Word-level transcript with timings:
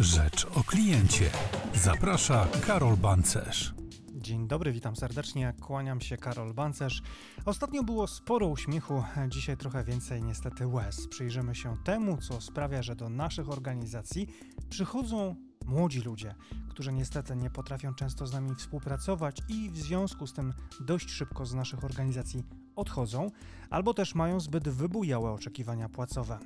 Rzecz 0.00 0.46
o 0.54 0.64
kliencie. 0.64 1.30
Zaprasza 1.74 2.46
Karol 2.66 2.96
Bancerz. 2.96 3.74
Dzień 4.14 4.48
dobry, 4.48 4.72
witam 4.72 4.96
serdecznie. 4.96 5.54
Kłaniam 5.60 6.00
się, 6.00 6.16
Karol 6.16 6.54
Bancerz. 6.54 7.02
Ostatnio 7.44 7.82
było 7.82 8.06
sporo 8.06 8.46
uśmiechu, 8.46 9.04
dzisiaj 9.28 9.56
trochę 9.56 9.84
więcej 9.84 10.22
niestety 10.22 10.66
łez. 10.66 11.08
Przyjrzymy 11.08 11.54
się 11.54 11.76
temu, 11.84 12.18
co 12.18 12.40
sprawia, 12.40 12.82
że 12.82 12.96
do 12.96 13.08
naszych 13.08 13.50
organizacji 13.50 14.26
przychodzą 14.70 15.36
młodzi 15.66 16.00
ludzie, 16.00 16.34
którzy 16.70 16.92
niestety 16.92 17.36
nie 17.36 17.50
potrafią 17.50 17.94
często 17.94 18.26
z 18.26 18.32
nami 18.32 18.54
współpracować 18.54 19.38
i 19.48 19.70
w 19.70 19.78
związku 19.78 20.26
z 20.26 20.32
tym 20.32 20.52
dość 20.80 21.10
szybko 21.10 21.46
z 21.46 21.54
naszych 21.54 21.84
organizacji 21.84 22.44
odchodzą, 22.76 23.30
albo 23.70 23.94
też 23.94 24.14
mają 24.14 24.40
zbyt 24.40 24.68
wybujałe 24.68 25.32
oczekiwania 25.32 25.88
płacowe. 25.88 26.38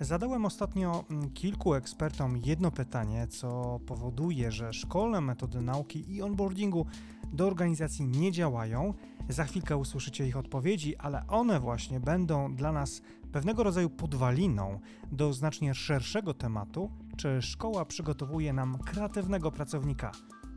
Zadałem 0.00 0.44
ostatnio 0.44 1.04
mm, 1.10 1.30
kilku 1.30 1.74
ekspertom 1.74 2.36
jedno 2.44 2.70
pytanie, 2.70 3.26
co 3.26 3.80
powoduje, 3.86 4.52
że 4.52 4.72
szkolne 4.72 5.20
metody 5.20 5.60
nauki 5.60 6.14
i 6.14 6.22
onboardingu 6.22 6.86
do 7.32 7.46
organizacji 7.46 8.06
nie 8.06 8.32
działają. 8.32 8.94
Za 9.28 9.44
chwilkę 9.44 9.76
usłyszycie 9.76 10.26
ich 10.26 10.36
odpowiedzi, 10.36 10.96
ale 10.96 11.26
one 11.26 11.60
właśnie 11.60 12.00
będą 12.00 12.54
dla 12.54 12.72
nas 12.72 13.02
pewnego 13.32 13.62
rodzaju 13.62 13.90
podwaliną 13.90 14.80
do 15.12 15.32
znacznie 15.32 15.74
szerszego 15.74 16.34
tematu, 16.34 16.90
czy 17.16 17.42
szkoła 17.42 17.84
przygotowuje 17.84 18.52
nam 18.52 18.78
kreatywnego 18.78 19.52
pracownika. 19.52 20.12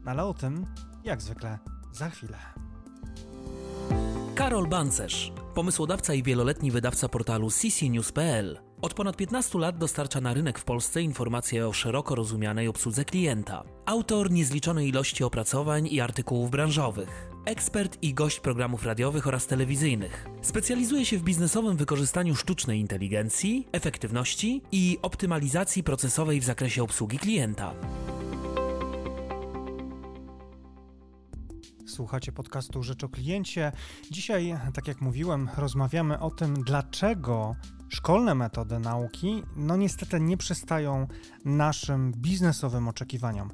Ale 0.05 0.23
o 0.23 0.33
tym, 0.33 0.65
jak 1.03 1.21
zwykle, 1.21 1.59
za 1.91 2.09
chwilę. 2.09 2.37
Karol 4.35 4.67
Bancerz, 4.67 5.33
pomysłodawca 5.55 6.13
i 6.13 6.23
wieloletni 6.23 6.71
wydawca 6.71 7.09
portalu 7.09 7.49
ccnews.pl. 7.49 8.59
Od 8.81 8.93
ponad 8.93 9.17
15 9.17 9.59
lat 9.59 9.77
dostarcza 9.77 10.21
na 10.21 10.33
rynek 10.33 10.59
w 10.59 10.63
Polsce 10.63 11.01
informacje 11.01 11.67
o 11.67 11.73
szeroko 11.73 12.15
rozumianej 12.15 12.67
obsłudze 12.67 13.05
klienta. 13.05 13.63
Autor 13.85 14.31
niezliczonej 14.31 14.89
ilości 14.89 15.23
opracowań 15.23 15.87
i 15.87 16.01
artykułów 16.01 16.51
branżowych. 16.51 17.29
Ekspert 17.45 17.97
i 18.01 18.13
gość 18.13 18.39
programów 18.39 18.85
radiowych 18.85 19.27
oraz 19.27 19.47
telewizyjnych. 19.47 20.27
Specjalizuje 20.41 21.05
się 21.05 21.17
w 21.17 21.23
biznesowym 21.23 21.77
wykorzystaniu 21.77 22.35
sztucznej 22.35 22.79
inteligencji, 22.79 23.67
efektywności 23.71 24.61
i 24.71 24.99
optymalizacji 25.01 25.83
procesowej 25.83 26.39
w 26.39 26.43
zakresie 26.43 26.83
obsługi 26.83 27.19
klienta. 27.19 27.73
Słuchacie 31.91 32.31
podcastu 32.31 32.83
Rzecz 32.83 33.03
o 33.03 33.09
Kliencie. 33.09 33.71
Dzisiaj, 34.11 34.57
tak 34.73 34.87
jak 34.87 35.01
mówiłem, 35.01 35.49
rozmawiamy 35.57 36.19
o 36.19 36.31
tym, 36.31 36.53
dlaczego 36.53 37.55
szkolne 37.91 38.35
metody 38.35 38.79
nauki, 38.79 39.43
no 39.55 39.75
niestety 39.75 40.19
nie 40.19 40.37
przystają 40.37 41.07
naszym 41.45 42.11
biznesowym 42.17 42.87
oczekiwaniom. 42.87 43.51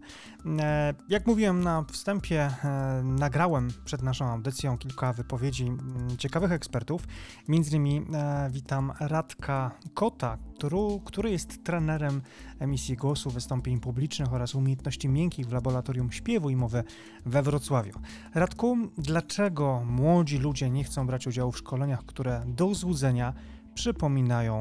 E, 0.60 0.94
jak 1.10 1.28
mówiłem 1.28 1.64
na 1.64 1.84
wstępie, 1.84 2.42
e, 2.64 3.02
nagrałem 3.04 3.68
przed 3.86 4.02
naszą 4.02 4.26
audycją 4.26 4.78
kilka 4.78 5.14
wypowiedzi 5.14 5.72
ciekawych 6.18 6.52
ekspertów. 6.52 7.08
Między 7.48 7.70
innymi 7.70 8.06
e, 8.14 8.50
witam 8.52 8.94
Radka 9.00 9.72
Kota, 9.94 10.38
który, 10.56 10.78
który 11.06 11.32
jest 11.32 11.64
trenerem 11.64 12.22
emisji 12.60 12.96
głosu, 12.96 13.30
wystąpień 13.30 13.80
publicznych 13.80 14.34
oraz 14.34 14.56
umiejętności 14.56 15.10
miękkich 15.10 15.48
w 15.48 15.52
laboratorium 15.52 16.12
śpiewu 16.12 16.50
i 16.50 16.56
mowy 16.56 16.84
we 17.26 17.44
Wrocławiu. 17.44 17.94
Radku, 18.34 18.78
dlaczego 18.98 19.84
młodzi 19.86 20.38
ludzie 20.38 20.70
nie 20.70 20.84
chcą 20.84 21.08
brać 21.08 21.28
udziału 21.28 21.52
w 21.52 21.58
szkoleniach, 21.58 22.06
które 22.06 22.44
do 22.46 22.74
złudzenia 22.74 23.34
przypominają 23.78 24.54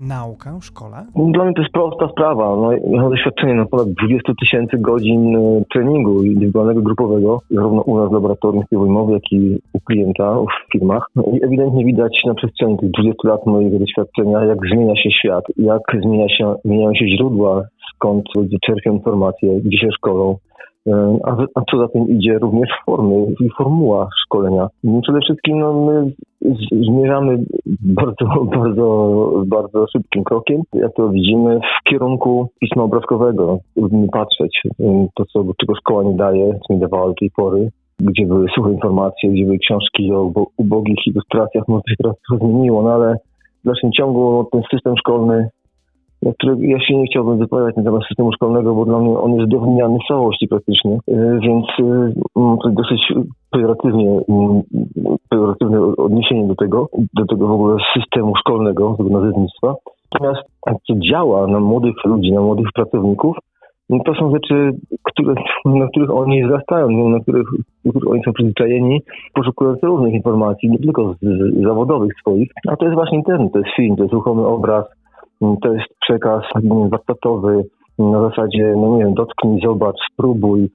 naukę 0.00 0.58
w 0.60 0.64
szkole? 0.64 0.96
Dla 1.34 1.44
mnie 1.44 1.54
to 1.54 1.62
jest 1.62 1.72
prosta 1.72 2.08
sprawa. 2.08 2.56
No, 2.56 2.72
ja 2.72 3.00
mam 3.02 3.10
doświadczenie 3.10 3.54
na 3.54 3.66
ponad 3.66 3.88
20 3.88 4.32
tysięcy 4.40 4.78
godzin 4.78 5.36
e, 5.36 5.64
treningu 5.72 6.22
indywidualnego, 6.22 6.82
grupowego, 6.82 7.40
zarówno 7.50 7.82
u 7.82 7.98
nas 7.98 8.10
w 8.10 8.12
laboratorium 8.12 8.64
śpiewu 8.64 9.12
jak 9.12 9.32
i 9.32 9.58
u 9.72 9.80
klienta 9.80 10.38
w 10.40 10.72
firmach. 10.72 11.06
No, 11.16 11.22
I 11.32 11.44
ewidentnie 11.44 11.84
widać 11.84 12.12
na 12.26 12.34
przestrzeni 12.34 12.78
tych 12.78 12.90
20 12.90 13.28
lat 13.28 13.46
mojego 13.46 13.78
doświadczenia, 13.78 14.44
jak 14.44 14.58
zmienia 14.72 14.96
się 14.96 15.10
świat, 15.10 15.44
jak 15.56 15.82
zmienia 16.02 16.28
się, 16.28 16.54
zmieniają 16.64 16.94
się 16.94 17.06
źródła, 17.16 17.62
skąd 17.94 18.24
ludzie 18.36 18.56
czerpią 18.66 18.92
informacje, 18.92 19.60
gdzie 19.60 19.78
się 19.78 19.88
szkolą, 19.96 20.36
a, 21.24 21.36
a 21.54 21.62
co 21.70 21.78
za 21.78 21.88
tym 21.88 22.08
idzie 22.08 22.38
również 22.38 22.68
formy 22.86 23.26
i 23.40 23.50
formuła 23.58 24.08
szkolenia. 24.24 24.68
No, 24.84 25.00
przede 25.02 25.20
wszystkim 25.20 25.58
no, 25.58 25.72
my 25.72 26.12
zmierzamy 26.70 27.44
bardzo, 27.82 28.26
bardzo, 28.58 28.86
bardzo 29.46 29.86
szybkim 29.92 30.24
krokiem, 30.24 30.62
jak 30.72 30.94
to 30.94 31.08
widzimy, 31.08 31.60
w 31.60 31.90
kierunku 31.90 32.48
pisma 32.60 32.82
obrazkowego. 32.82 33.58
Lubimy 33.76 34.08
patrzeć, 34.08 34.62
to 35.14 35.24
co, 35.24 35.44
czego 35.60 35.74
szkoła 35.74 36.02
nie 36.02 36.14
daje, 36.14 36.58
co 36.68 36.74
nie 36.74 36.80
dawała 36.80 37.06
do 37.08 37.14
tej 37.14 37.30
pory, 37.30 37.70
gdzie 38.00 38.26
były 38.26 38.46
suche 38.54 38.72
informacje, 38.72 39.30
gdzie 39.30 39.44
były 39.44 39.58
książki 39.58 40.12
o 40.12 40.32
ubogich 40.56 41.06
ilustracjach, 41.06 41.68
może 41.68 41.82
się 41.88 41.96
teraz 42.02 42.16
trochę 42.28 42.46
zmieniło, 42.46 42.82
no 42.82 42.90
ale 42.92 43.16
w 43.62 43.66
dalszym 43.66 43.92
ciągu 43.92 44.48
ten 44.52 44.62
system 44.70 44.94
szkolny 44.98 45.48
na 46.22 46.32
który 46.32 46.56
ja 46.68 46.80
się 46.80 46.96
nie 46.96 47.06
chciałbym 47.06 47.38
wypowiadać 47.38 47.76
na 47.76 47.82
temat 47.82 48.02
systemu 48.08 48.32
szkolnego, 48.32 48.74
bo 48.74 48.84
dla 48.84 48.98
mnie 48.98 49.18
on 49.18 49.32
jest 49.32 49.50
do 49.50 49.60
wymiany 49.60 49.98
w 50.04 50.08
całości 50.08 50.48
praktycznie, 50.48 50.98
e, 51.08 51.38
więc 51.40 51.66
e, 51.80 52.12
to 52.34 52.70
dosyć 52.70 53.12
pejoratywnie, 53.50 54.20
pejoratywne 55.28 55.80
odniesienie 55.80 56.48
do 56.48 56.54
tego, 56.54 56.88
do 57.14 57.26
tego 57.26 57.46
w 57.48 57.52
ogóle 57.52 57.76
systemu 57.94 58.36
szkolnego, 58.36 58.94
tego 58.98 59.10
nazewnictwa. 59.10 59.74
Natomiast 60.12 60.42
co 60.86 60.94
działa 61.10 61.46
na 61.46 61.60
młodych 61.60 61.94
ludzi, 62.04 62.32
na 62.32 62.40
młodych 62.40 62.66
pracowników, 62.74 63.36
no 63.90 63.98
to 64.06 64.14
są 64.14 64.30
rzeczy, 64.30 64.70
które, 65.02 65.34
na 65.64 65.86
których 65.86 66.10
oni 66.10 66.44
wzrastają, 66.44 67.08
na 67.08 67.20
których, 67.20 67.46
których 67.80 68.10
oni 68.10 68.22
są 68.24 68.32
przyzwyczajeni, 68.32 69.02
poszukując 69.34 69.82
różnych 69.82 70.14
informacji, 70.14 70.70
nie 70.70 70.78
tylko 70.78 71.14
z, 71.14 71.16
z 71.20 71.62
zawodowych 71.62 72.12
swoich, 72.20 72.50
a 72.68 72.76
to 72.76 72.84
jest 72.84 72.94
właśnie 72.94 73.18
internet, 73.18 73.52
to 73.52 73.58
jest 73.58 73.70
film, 73.76 73.96
to 73.96 74.02
jest 74.02 74.14
ruchomy 74.14 74.46
obraz, 74.46 74.84
to 75.40 75.72
jest 75.72 75.88
przekaz 76.00 76.42
warsztatowy. 76.90 77.64
Na 77.98 78.28
zasadzie, 78.28 78.74
no 78.76 78.96
nie 78.96 79.04
wiem, 79.04 79.14
dotknij, 79.14 79.60
zobacz, 79.64 79.96
spróbuj, 80.12 80.70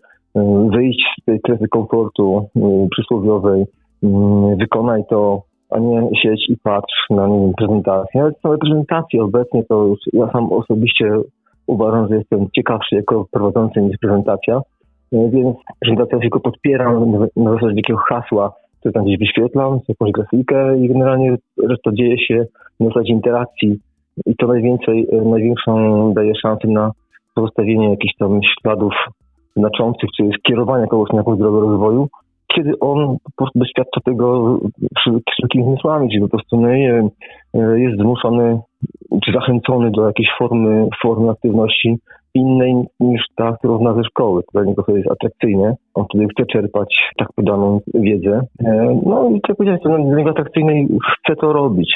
wyjść 0.72 1.06
z 1.22 1.26
tej 1.26 1.40
strefy 1.40 1.68
komfortu 1.68 2.50
przysłowiowej, 2.92 3.66
wykonaj 4.60 5.04
to, 5.10 5.42
a 5.70 5.80
nie 5.80 6.10
siedź 6.22 6.50
i 6.50 6.58
patrz 6.64 7.06
na 7.10 7.28
nie 7.28 7.40
wiem, 7.40 7.54
prezentację. 7.58 8.22
Ale 8.22 8.32
same 8.44 8.58
prezentacje 8.58 9.24
obecnie 9.24 9.64
to 9.64 9.84
już 9.86 10.00
ja 10.14 10.32
sam 10.32 10.54
osobiście 10.54 11.18
uważam, 11.68 12.08
że 12.08 12.16
jestem 12.16 12.48
ciekawszy 12.56 12.96
jako 12.96 13.26
prowadzący 13.32 13.82
niż 13.82 13.98
prezentacja, 14.02 14.62
więc 15.12 15.58
prezentacja 15.80 16.20
tylko 16.20 16.40
podpieram 16.40 17.12
na 17.36 17.54
zasadzie 17.54 17.76
takiego 17.76 18.00
hasła, 18.00 18.54
które 18.80 18.92
tam 18.92 19.04
gdzieś 19.04 19.20
wyświetlam, 19.20 19.80
jakąś 19.88 20.12
grafikę 20.12 20.78
i 20.78 20.88
generalnie 20.88 21.36
reszta 21.70 21.92
dzieje 21.94 22.20
się 22.20 22.46
na 22.80 22.88
zasadzie 22.88 23.14
interakcji 23.14 23.80
i 24.26 24.36
to 24.36 24.48
najwięcej, 24.48 25.08
e, 25.12 25.22
największą 25.22 26.14
daje 26.14 26.36
szansę 26.36 26.68
na 26.68 26.92
pozostawienie 27.36 27.90
jakichś 27.90 28.16
tam 28.20 28.40
śladów 28.44 28.94
znaczących, 29.56 30.10
czy 30.18 30.30
skierowania 30.40 30.88
kogoś 30.88 31.10
na 31.10 31.18
jakąś 31.18 31.40
drogę 31.40 31.60
rozwoju, 31.60 32.08
kiedy 32.56 32.80
on 32.80 33.18
po 33.24 33.32
prostu 33.38 33.60
doświadcza 33.60 34.02
tego 34.06 34.58
wszelkimi 35.32 35.64
zmysłami, 35.64 36.10
czyli 36.10 36.22
po 36.22 36.30
prostu, 36.30 36.62
no 36.62 36.68
nie 36.68 36.94
wiem, 36.94 37.10
e, 37.54 37.80
jest 37.80 37.98
zmuszony, 37.98 38.60
czy 39.26 39.32
zachęcony 39.32 39.92
do 39.92 40.06
jakiejś 40.06 40.30
formy, 40.38 40.88
formy 41.02 41.30
aktywności 41.30 41.98
innej 42.34 42.74
niż 43.00 43.22
ta, 43.36 43.58
którą 43.58 43.78
zna 43.78 43.94
ze 43.94 44.04
szkoły. 44.04 44.42
To 44.44 44.52
dla 44.54 44.64
niego 44.64 44.84
to 44.84 44.98
jest 44.98 45.12
atrakcyjne. 45.12 45.76
On 45.94 46.06
wtedy 46.10 46.28
chce 46.32 46.46
czerpać 46.46 46.96
tak 47.18 47.28
podaną 47.36 47.80
wiedzę. 47.94 48.42
E, 48.66 49.00
no 49.06 49.30
i 49.30 49.42
tak 49.42 49.56
powiedziałem, 49.56 49.80
to 49.80 49.90
dla 49.90 50.18
niego 50.18 50.30
atrakcyjne 50.30 50.80
i 50.80 50.88
chce 50.88 51.36
to 51.36 51.54
robić. 51.54 51.94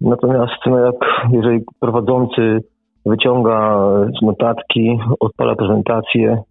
Natomiast 0.00 0.52
no 0.66 0.78
jak 0.78 0.94
jeżeli 1.30 1.60
prowadzący 1.80 2.60
wyciąga 3.06 3.88
notatki, 4.22 4.98
odpala 5.20 5.54
prezentację, 5.54 6.42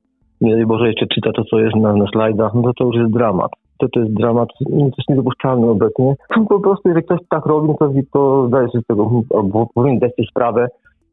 nie 0.42 0.56
daj 0.56 0.66
Boże 0.66 0.88
jeszcze 0.88 1.06
czyta 1.08 1.32
to, 1.32 1.44
co 1.44 1.60
jest 1.60 1.76
na, 1.76 1.94
na 1.94 2.06
slajdach, 2.08 2.54
no 2.54 2.62
to 2.62 2.74
to 2.74 2.86
już 2.86 2.96
jest 2.96 3.14
dramat. 3.14 3.52
To, 3.80 3.88
to 3.94 4.00
jest 4.00 4.14
dramat, 4.14 4.50
no 4.70 4.80
to 4.80 4.96
jest 4.98 5.10
niedopuszczalne 5.10 5.68
obecnie. 5.68 6.16
Po 6.50 6.60
prostu, 6.60 6.90
jeżeli 6.90 7.06
ktoś 7.06 7.20
tak 7.30 7.46
robi, 7.46 7.68
no 7.68 7.74
to, 7.74 7.90
to 8.14 8.48
zdaje 8.48 8.68
sobie 8.68 8.84
z 8.84 8.88
tego, 8.88 9.12
albo 9.36 9.68
powinien 9.74 10.00
dać 10.00 10.16
sobie 10.16 10.28
sprawę, 10.28 10.68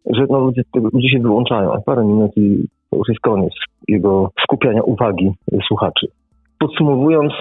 że 0.07 0.27
no, 0.31 0.39
ludzie, 0.39 0.63
ludzie 0.93 1.09
się 1.09 1.19
wyłączają. 1.19 1.71
Parę 1.87 2.05
minut 2.05 2.31
i 2.37 2.65
to 2.91 2.97
już 2.97 3.09
jest 3.09 3.21
koniec 3.21 3.53
jego 3.89 4.31
skupiania 4.43 4.83
uwagi 4.83 5.33
słuchaczy. 5.67 6.07
Podsumowując, 6.59 7.33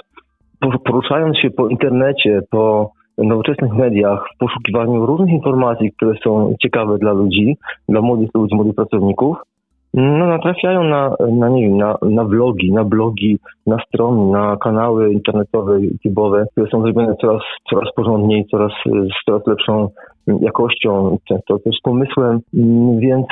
poruszając 0.85 1.37
się 1.37 1.49
po 1.49 1.67
internecie, 1.67 2.41
po 2.51 2.91
nowoczesnych 3.23 3.73
mediach 3.73 4.25
w 4.35 4.37
poszukiwaniu 4.37 5.05
różnych 5.05 5.29
informacji, 5.29 5.91
które 5.91 6.13
są 6.23 6.53
ciekawe 6.61 6.97
dla 6.97 7.13
ludzi, 7.13 7.57
dla 7.89 8.01
młodych 8.01 8.29
ludzi, 8.33 8.55
młodych 8.55 8.75
pracowników, 8.75 9.37
no, 9.93 10.27
natrafiają 10.27 10.83
na, 10.83 11.15
na, 11.31 11.49
nie 11.49 11.61
wiem, 11.61 11.77
na, 11.77 11.95
na 12.01 12.23
vlogi, 12.23 12.71
na 12.71 12.83
blogi, 12.83 13.37
na 13.67 13.77
strony, 13.87 14.31
na 14.31 14.57
kanały 14.57 15.13
internetowe, 15.13 15.79
YouTube'owe, 15.79 16.45
które 16.51 16.67
są 16.71 16.81
zrobione 16.81 17.15
coraz, 17.21 17.41
coraz 17.69 17.93
porządniej, 17.95 18.45
coraz, 18.51 18.71
z 18.85 19.25
coraz 19.25 19.47
lepszą 19.47 19.89
jakością, 20.41 21.17
często 21.27 21.59
też 21.59 21.75
pomysłem, 21.83 22.39
więc 22.99 23.25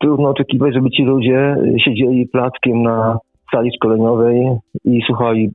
trudno 0.00 0.28
oczekiwać, 0.28 0.74
żeby 0.74 0.90
ci 0.90 1.02
ludzie 1.02 1.56
siedzieli 1.84 2.26
plackiem 2.26 2.82
na 2.82 3.18
sali 3.54 3.70
szkoleniowej 3.76 4.46
i 4.84 5.00
słuchali, 5.06 5.50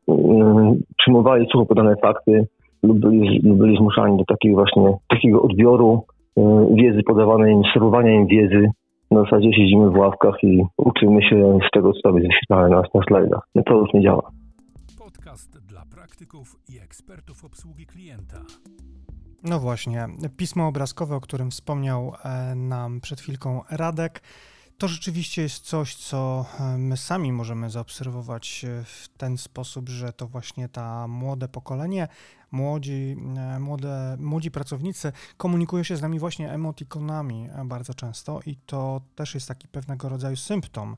przyjmowali 0.98 1.48
sucho 1.52 1.66
podane 1.66 1.96
fakty 1.96 2.48
lub 2.84 3.00
byli, 3.00 3.42
lub 3.44 3.58
byli 3.58 3.78
zmuszani 3.78 4.18
do 4.18 4.26
takiego 4.26 4.56
właśnie 4.56 4.94
takiego 5.10 5.42
odbioru 5.42 6.02
wiedzy 6.74 7.04
podawanej 7.04 7.54
im, 7.54 7.62
serwowania 7.74 8.12
im 8.12 8.28
wiedzy. 8.28 8.70
Na 9.12 9.24
zasadzie 9.24 9.54
siedzimy 9.54 9.90
w 9.90 9.98
ławkach 9.98 10.44
i 10.44 10.64
uczymy 10.78 11.24
się 11.24 11.60
z 11.68 11.72
tego, 11.74 11.94
co 11.94 12.02
tam 12.02 12.16
jest 12.16 12.28
wyświetlane 12.28 12.70
na, 12.70 12.84
na 12.94 13.02
slajdach. 13.08 13.48
No 13.56 13.64
to 13.64 13.74
już 13.78 13.94
nie 13.94 14.02
działa. 14.02 14.32
Podcast 15.00 15.60
dla 15.68 15.82
praktyków 15.96 16.56
i 16.70 16.80
ekspertów 16.80 17.46
obsługi 17.46 17.86
klienta. 17.86 18.38
No 19.44 19.60
właśnie, 19.60 20.08
pismo 20.38 20.68
obrazkowe, 20.68 21.16
o 21.16 21.22
którym 21.22 21.52
wspomniał 21.52 22.12
e, 22.26 22.56
nam 22.56 23.02
przed 23.02 23.22
chwilką 23.22 23.62
Radek, 23.72 24.22
to 24.78 24.88
rzeczywiście 24.88 25.42
jest 25.42 25.66
coś, 25.66 25.96
co 25.96 26.46
e, 26.60 26.78
my 26.78 26.98
sami 26.98 27.32
możemy 27.32 27.70
zaobserwować 27.70 28.66
e, 28.66 28.84
w 28.84 29.10
ten 29.18 29.38
sposób, 29.38 29.90
że 29.90 30.14
to 30.14 30.28
właśnie 30.28 30.70
ta 30.70 31.08
młode 31.08 31.48
pokolenie 31.48 32.08
młodzi, 32.54 33.18
e, 33.38 33.60
młode, 33.60 34.18
młodzi 34.20 34.52
pracownicy 34.52 35.12
komunikują 35.38 35.84
się 35.84 35.98
z 35.98 36.02
nami 36.02 36.20
właśnie 36.20 36.52
emotikonami 36.52 37.50
bardzo 37.66 37.94
często 37.94 38.40
i 38.46 38.56
to 38.56 39.02
też 39.16 39.36
jest 39.36 39.48
taki 39.48 39.68
pewnego 39.68 40.10
rodzaju 40.10 40.36
symptom, 40.36 40.96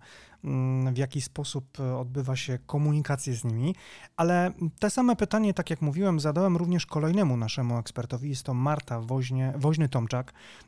w 0.94 0.97
jaki 0.97 1.21
sposób 1.21 1.80
e, 1.80 1.97
odbywa 1.97 2.36
się 2.36 2.59
komunikacja 2.65 3.33
z 3.33 3.44
nimi. 3.44 3.75
Ale 4.18 4.51
te 4.80 4.89
same 4.89 5.15
pytanie, 5.15 5.53
tak 5.53 5.69
jak 5.69 5.81
mówiłem, 5.81 6.19
zadałem 6.19 6.57
również 6.57 6.86
kolejnemu 6.86 7.38
naszemu 7.38 7.77
ekspertowi. 7.77 8.30
Jest 8.30 8.44
to 8.44 8.53
Marta 8.53 9.01
Woźnie, 9.01 9.53
Woźny-Tomczak. 9.57 10.24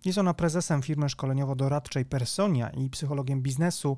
Jest 0.05 0.17
ona 0.17 0.33
prezesem 0.33 0.81
firmy 0.81 1.09
szkoleniowo-doradczej 1.09 2.05
Personia 2.05 2.69
i 2.69 2.89
psychologiem 2.89 3.41
biznesu 3.41 3.97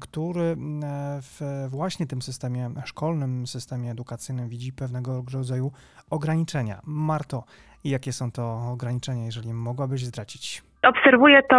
który 0.00 0.42
mm, 0.42 0.82
w 1.22 1.66
właśnie 1.68 2.06
tym 2.06 2.22
systemie 2.22 2.70
szkolnym, 2.84 3.46
systemie 3.46 3.90
edukacyjnym 3.90 4.48
widzi 4.48 4.72
pewnego 4.72 5.24
rodzaju 5.32 5.72
ograniczenia. 6.10 6.82
Marto, 6.84 7.44
jakie 7.84 8.12
są 8.12 8.32
to 8.32 8.70
ograniczenia, 8.72 9.24
jeżeli 9.24 9.54
mogłabyś 9.54 10.04
zdradzić? 10.04 10.62
Obserwuję 10.86 11.40
to 11.50 11.56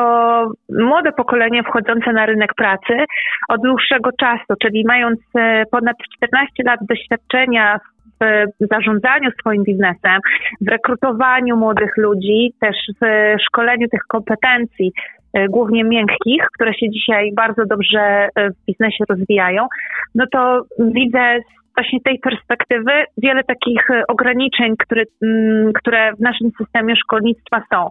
młode 0.69 1.11
pokolenie 1.11 1.63
wchodzące 1.63 2.13
na 2.13 2.25
rynek 2.25 2.53
pracy 2.53 3.05
od 3.49 3.61
dłuższego 3.61 4.09
czasu, 4.19 4.53
czyli 4.61 4.83
mając 4.87 5.19
e, 5.35 5.63
ponad 5.71 5.97
14 6.17 6.63
lat 6.65 6.79
doświadczenia 6.89 7.79
w 8.21 8.45
zarządzaniu 8.71 9.31
swoim 9.39 9.63
biznesem, 9.63 10.19
w 10.61 10.67
rekrutowaniu 10.67 11.57
młodych 11.57 11.97
ludzi, 11.97 12.53
też 12.61 12.75
w 13.01 13.35
szkoleniu 13.41 13.87
tych 13.89 14.01
kompetencji, 14.07 14.91
E, 15.33 15.47
głównie 15.47 15.83
miękkich, 15.83 16.45
które 16.55 16.73
się 16.73 16.89
dzisiaj 16.89 17.31
bardzo 17.35 17.65
dobrze 17.65 17.99
e, 17.99 18.49
w 18.49 18.65
biznesie 18.67 19.03
rozwijają, 19.09 19.67
no 20.15 20.25
to 20.31 20.61
widzę 20.79 21.39
właśnie 21.75 21.99
tej 22.01 22.19
perspektywy 22.19 22.91
wiele 23.17 23.43
takich 23.43 23.89
e, 23.89 24.03
ograniczeń, 24.07 24.75
które, 24.79 25.03
mm, 25.23 25.73
które 25.73 26.13
w 26.13 26.19
naszym 26.19 26.51
systemie 26.57 26.95
szkolnictwa 26.95 27.63
są. 27.73 27.87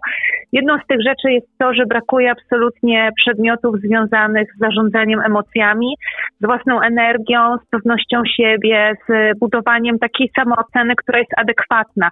Jedną 0.51 0.77
z 0.77 0.87
tych 0.87 1.01
rzeczy 1.01 1.31
jest 1.31 1.47
to, 1.59 1.73
że 1.73 1.85
brakuje 1.85 2.31
absolutnie 2.31 3.09
przedmiotów 3.15 3.79
związanych 3.79 4.47
z 4.55 4.59
zarządzaniem 4.59 5.19
emocjami, 5.19 5.95
z 6.41 6.45
własną 6.45 6.81
energią, 6.81 7.57
z 7.57 7.69
pewnością 7.69 8.21
siebie, 8.37 8.93
z 9.07 9.39
budowaniem 9.39 9.99
takiej 9.99 10.31
samooceny, 10.35 10.95
która 10.95 11.19
jest 11.19 11.31
adekwatna 11.37 12.09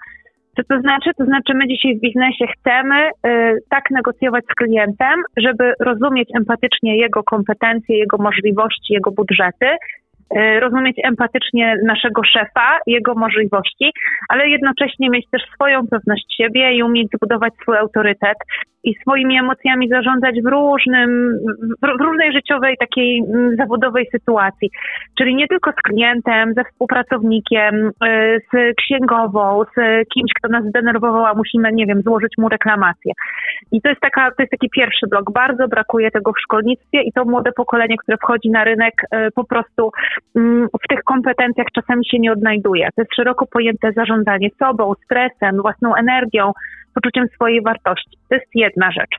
co 0.56 0.63
to 0.63 0.81
znaczy? 0.81 1.09
To 1.18 1.25
znaczy, 1.25 1.53
my 1.56 1.68
dzisiaj 1.68 1.97
w 1.97 2.01
biznesie 2.01 2.45
chcemy 2.57 3.09
y, 3.09 3.59
tak 3.69 3.91
negocjować 3.91 4.44
z 4.51 4.56
klientem, 4.56 5.21
żeby 5.38 5.73
rozumieć 5.79 6.29
empatycznie 6.38 6.97
jego 6.97 7.23
kompetencje, 7.23 7.97
jego 7.97 8.18
możliwości, 8.18 8.94
jego 8.94 9.12
budżety, 9.12 9.68
rozumieć 10.36 10.98
empatycznie 11.04 11.75
naszego 11.86 12.24
szefa, 12.24 12.80
jego 12.88 13.16
możliwości, 13.16 13.92
ale 14.30 14.50
jednocześnie 14.50 15.10
mieć 15.10 15.25
też 15.31 15.42
swoją 15.56 15.88
pewność 15.88 16.36
siebie 16.38 16.74
i 16.74 16.83
umieć 16.83 17.07
zbudować 17.16 17.54
swój 17.62 17.78
autorytet 17.78 18.38
i 18.83 18.95
swoimi 18.95 19.38
emocjami 19.38 19.89
zarządzać 19.89 20.42
w 20.42 20.45
różnym, 20.45 21.39
w 21.81 22.01
różnej 22.01 22.33
życiowej 22.33 22.78
takiej 22.78 23.19
mm, 23.19 23.56
zawodowej 23.56 24.07
sytuacji. 24.12 24.72
Czyli 25.18 25.36
nie 25.36 25.48
tylko 25.48 25.72
z 25.72 25.75
klientem, 25.75 26.54
ze 26.54 26.63
współpracownikiem, 26.63 27.75
y, 27.88 27.92
z 28.54 28.75
księgową, 28.78 29.63
z 29.63 30.07
kimś, 30.13 30.31
kto 30.36 30.50
nas 30.50 30.66
zdenerwował, 30.66 31.25
a 31.25 31.33
musimy, 31.33 31.72
nie 31.74 31.86
wiem, 31.86 32.01
złożyć 32.01 32.33
mu 32.38 32.50
reklamację. 32.50 33.13
I 33.72 33.81
to 33.81 33.89
jest 33.89 34.01
taka, 34.01 34.31
to 34.31 34.44
jest 34.44 34.51
taki 34.51 34.69
pierwszy 34.69 35.07
blok. 35.07 35.31
Bardzo 35.31 35.68
brakuje 35.68 36.12
tego 36.12 36.31
w 36.33 36.42
szkolnictwie 36.42 37.01
i 37.01 37.12
to 37.12 37.25
młode 37.25 37.51
pokolenie, 37.51 37.98
które 37.98 38.18
wchodzi 38.18 38.50
na 38.50 38.63
rynek, 38.63 38.94
y, 39.04 39.31
po 39.36 39.44
prostu 39.44 39.92
mm, 40.36 40.68
w 40.83 40.88
tych 40.88 41.04
kompetencjach 41.04 41.68
czasami 41.75 42.06
się 42.06 42.19
nie 42.19 42.31
odnajduje. 42.31 42.89
To 42.95 43.01
jest 43.01 43.16
szeroko 43.16 43.45
pojęte 43.45 43.92
zarządzanie 43.92 44.50
sobą, 44.60 44.94
stresem, 45.06 45.62
własną 45.62 45.95
energią, 45.95 46.51
poczuciem 46.95 47.27
swojej 47.35 47.61
wartości. 47.61 48.17
To 48.29 48.35
jest 48.35 48.47
jedna 48.55 48.91
rzecz. 48.91 49.15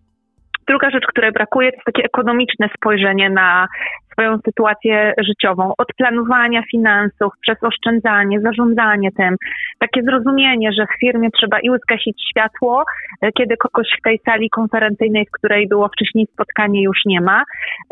Druga 0.68 0.90
rzecz, 0.90 1.06
której 1.06 1.32
brakuje, 1.32 1.72
to 1.72 1.78
takie 1.84 2.04
ekonomiczne 2.04 2.68
spojrzenie 2.76 3.30
na 3.30 3.68
swoją 4.12 4.38
sytuację 4.38 5.14
życiową, 5.18 5.72
od 5.78 5.88
planowania 5.96 6.62
finansów, 6.70 7.32
przez 7.40 7.62
oszczędzanie, 7.62 8.40
zarządzanie 8.40 9.12
tym, 9.12 9.36
takie 9.78 10.02
zrozumienie, 10.02 10.72
że 10.72 10.86
w 10.86 11.00
firmie 11.00 11.28
trzeba 11.30 11.60
i 11.60 11.70
zgasić 11.84 12.22
światło, 12.30 12.84
e, 13.22 13.32
kiedy 13.32 13.56
kogoś 13.56 13.88
w 13.98 14.02
tej 14.02 14.20
sali 14.24 14.50
konferencyjnej, 14.50 15.26
w 15.26 15.30
której 15.30 15.68
było 15.68 15.88
wcześniej 15.88 16.26
spotkanie, 16.32 16.82
już 16.82 16.98
nie 17.06 17.20
ma, 17.20 17.42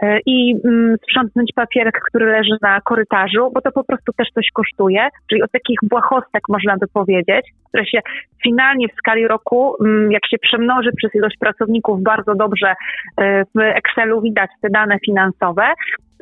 e, 0.02 0.18
i 0.26 0.54
mm, 0.64 0.96
sprzątnąć 1.02 1.50
papierek, 1.54 2.00
który 2.08 2.26
leży 2.26 2.56
na 2.62 2.80
korytarzu, 2.80 3.50
bo 3.54 3.60
to 3.60 3.72
po 3.72 3.84
prostu 3.84 4.12
też 4.12 4.28
coś 4.34 4.46
kosztuje, 4.54 5.08
czyli 5.30 5.42
od 5.42 5.52
takich 5.52 5.78
błahostek 5.82 6.42
można 6.48 6.76
by 6.76 6.86
powiedzieć, 6.94 7.46
które 7.68 7.86
się 7.86 8.00
finalnie 8.42 8.88
w 8.88 8.96
skali 8.96 9.28
roku, 9.28 9.76
mm, 9.84 10.12
jak 10.12 10.26
się 10.30 10.38
przemnoży 10.38 10.90
przez 10.96 11.14
ilość 11.14 11.36
pracowników, 11.40 12.02
bardzo 12.02 12.34
dobrze 12.34 12.74
e, 13.16 13.44
w 13.44 13.58
Excelu 13.60 14.22
widać 14.22 14.50
te 14.62 14.68
dane 14.70 14.98
finansowe, 15.06 15.64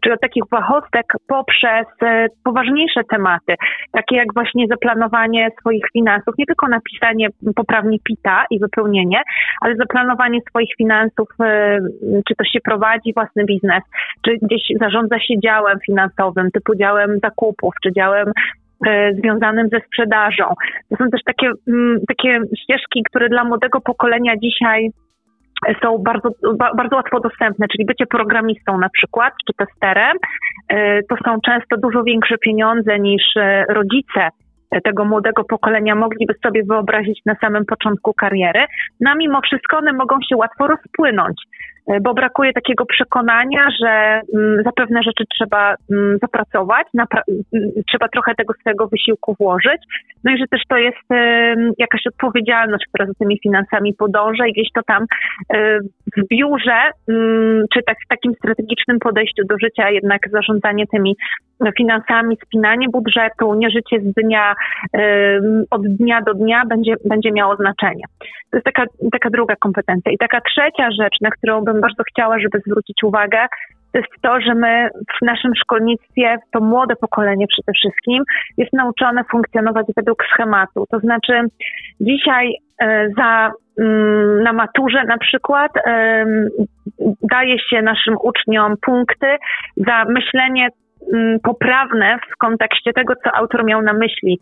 czyli 0.02 0.14
od 0.14 0.20
takich 0.20 0.42
błahostek 0.50 1.06
poprzez 1.26 1.86
e, 2.02 2.26
poważniejsze 2.44 3.00
tematy, 3.10 3.54
takie 3.92 4.16
jak 4.16 4.34
właśnie 4.34 4.66
zaplanowanie 4.66 5.50
swoich 5.60 5.84
finansów, 5.92 6.34
nie 6.38 6.46
tylko 6.46 6.68
napisanie 6.68 7.28
poprawnie 7.56 7.98
PITA 8.04 8.44
i 8.50 8.58
wypełnienie, 8.60 9.22
ale 9.60 9.76
zaplanowanie 9.76 10.40
swoich 10.50 10.70
finansów, 10.78 11.28
e, 11.40 11.78
czy 12.28 12.34
to 12.34 12.44
się 12.44 12.60
prowadzi 12.60 13.12
własny 13.14 13.44
biznes, 13.44 13.82
czy 14.24 14.38
gdzieś 14.42 14.62
zarządza 14.80 15.20
się 15.20 15.34
działem 15.44 15.78
finansowym, 15.86 16.50
typu 16.50 16.74
działem 16.74 17.18
zakupów, 17.24 17.74
czy 17.82 17.92
działem 17.92 18.32
e, 18.86 19.12
związanym 19.14 19.68
ze 19.68 19.80
sprzedażą. 19.80 20.44
To 20.90 20.96
są 20.96 21.10
też 21.10 21.20
takie, 21.24 21.50
mm, 21.68 22.00
takie 22.08 22.40
ścieżki, 22.62 23.02
które 23.10 23.28
dla 23.28 23.44
młodego 23.44 23.80
pokolenia 23.80 24.36
dzisiaj 24.36 24.90
są 25.82 25.98
bardzo, 25.98 26.28
bardzo 26.76 26.96
łatwo 26.96 27.20
dostępne, 27.20 27.66
czyli 27.68 27.86
bycie 27.86 28.06
programistą 28.06 28.78
na 28.78 28.88
przykład, 28.88 29.34
czy 29.46 29.66
testerem, 29.66 30.16
e, 30.68 31.02
to 31.02 31.16
są 31.24 31.40
często 31.40 31.76
dużo 31.76 32.02
większe 32.02 32.38
pieniądze 32.38 32.98
niż 32.98 33.22
e, 33.36 33.64
rodzice 33.68 34.28
tego 34.84 35.04
młodego 35.04 35.44
pokolenia 35.44 35.94
mogliby 35.94 36.34
sobie 36.42 36.62
wyobrazić 36.64 37.20
na 37.26 37.34
samym 37.34 37.64
początku 37.64 38.14
kariery, 38.14 38.64
no 39.00 39.14
mimo 39.14 39.40
wszystko 39.40 39.78
one 39.78 39.92
mogą 39.92 40.16
się 40.28 40.36
łatwo 40.36 40.66
rozpłynąć. 40.66 41.36
E, 41.88 42.00
bo 42.00 42.14
brakuje 42.14 42.52
takiego 42.52 42.86
przekonania, 42.86 43.68
że 43.82 44.20
mm, 44.34 44.62
za 44.64 44.72
pewne 44.72 45.02
rzeczy 45.02 45.24
trzeba 45.34 45.74
mm, 45.90 46.18
zapracować, 46.22 46.86
mm, 46.94 47.06
trzeba 47.88 48.08
trochę 48.08 48.34
tego 48.34 48.54
swojego 48.60 48.88
wysiłku 48.88 49.36
włożyć, 49.40 49.82
no 50.24 50.32
i 50.32 50.38
że 50.38 50.44
też 50.50 50.62
to 50.68 50.76
jest 50.78 50.98
jakaś 51.78 52.06
odpowiedzialność, 52.06 52.84
która 52.88 53.06
za 53.06 53.14
tymi 53.18 53.38
finansami 53.42 53.94
podąża 53.94 54.46
i 54.46 54.52
gdzieś 54.52 54.68
to 54.74 54.82
tam 54.82 55.04
e, 55.54 55.78
w 56.16 56.28
biurze, 56.30 56.90
czy 57.74 57.82
tak 57.86 57.96
w 58.04 58.08
takim 58.08 58.34
strategicznym 58.34 58.98
podejściu 58.98 59.42
do 59.44 59.54
życia 59.58 59.90
jednak 59.90 60.20
zarządzanie 60.30 60.86
tymi 60.86 61.16
finansami, 61.76 62.36
spinanie 62.46 62.88
budżetu, 62.88 63.54
nie 63.54 63.70
życie 63.70 64.00
z 64.00 64.12
dnia, 64.14 64.54
od 65.70 65.86
dnia 65.86 66.22
do 66.22 66.34
dnia 66.34 66.62
będzie, 66.66 66.94
będzie 67.04 67.32
miało 67.32 67.56
znaczenie. 67.56 68.04
To 68.50 68.56
jest 68.56 68.64
taka, 68.64 68.84
taka 69.12 69.30
druga 69.30 69.56
kompetencja. 69.56 70.12
I 70.12 70.18
taka 70.18 70.40
trzecia 70.40 70.90
rzecz, 70.90 71.20
na 71.20 71.30
którą 71.30 71.64
bym 71.64 71.77
bardzo 71.80 72.02
chciała, 72.10 72.38
żeby 72.38 72.60
zwrócić 72.66 73.02
uwagę, 73.02 73.46
to 73.92 73.98
jest 73.98 74.22
to, 74.22 74.40
że 74.40 74.54
my 74.54 74.88
w 75.18 75.24
naszym 75.24 75.52
szkolnictwie, 75.54 76.36
to 76.52 76.60
młode 76.60 76.96
pokolenie 76.96 77.46
przede 77.46 77.72
wszystkim, 77.72 78.22
jest 78.56 78.72
nauczone 78.72 79.24
funkcjonować 79.24 79.86
według 79.96 80.24
schematu. 80.24 80.84
To 80.90 80.98
znaczy, 80.98 81.40
dzisiaj 82.00 82.54
e, 82.80 83.08
za, 83.16 83.50
mm, 83.80 84.42
na 84.42 84.52
maturze 84.52 85.04
na 85.04 85.18
przykład 85.18 85.72
daje 87.30 87.58
się 87.58 87.82
naszym 87.82 88.16
uczniom 88.22 88.74
punkty 88.82 89.36
za 89.76 90.04
myślenie 90.04 90.68
mm, 91.12 91.40
poprawne 91.40 92.18
w 92.32 92.36
kontekście 92.36 92.92
tego, 92.92 93.14
co 93.24 93.32
autor 93.34 93.64
miał 93.64 93.82
na 93.82 93.92
myśli. 93.92 94.38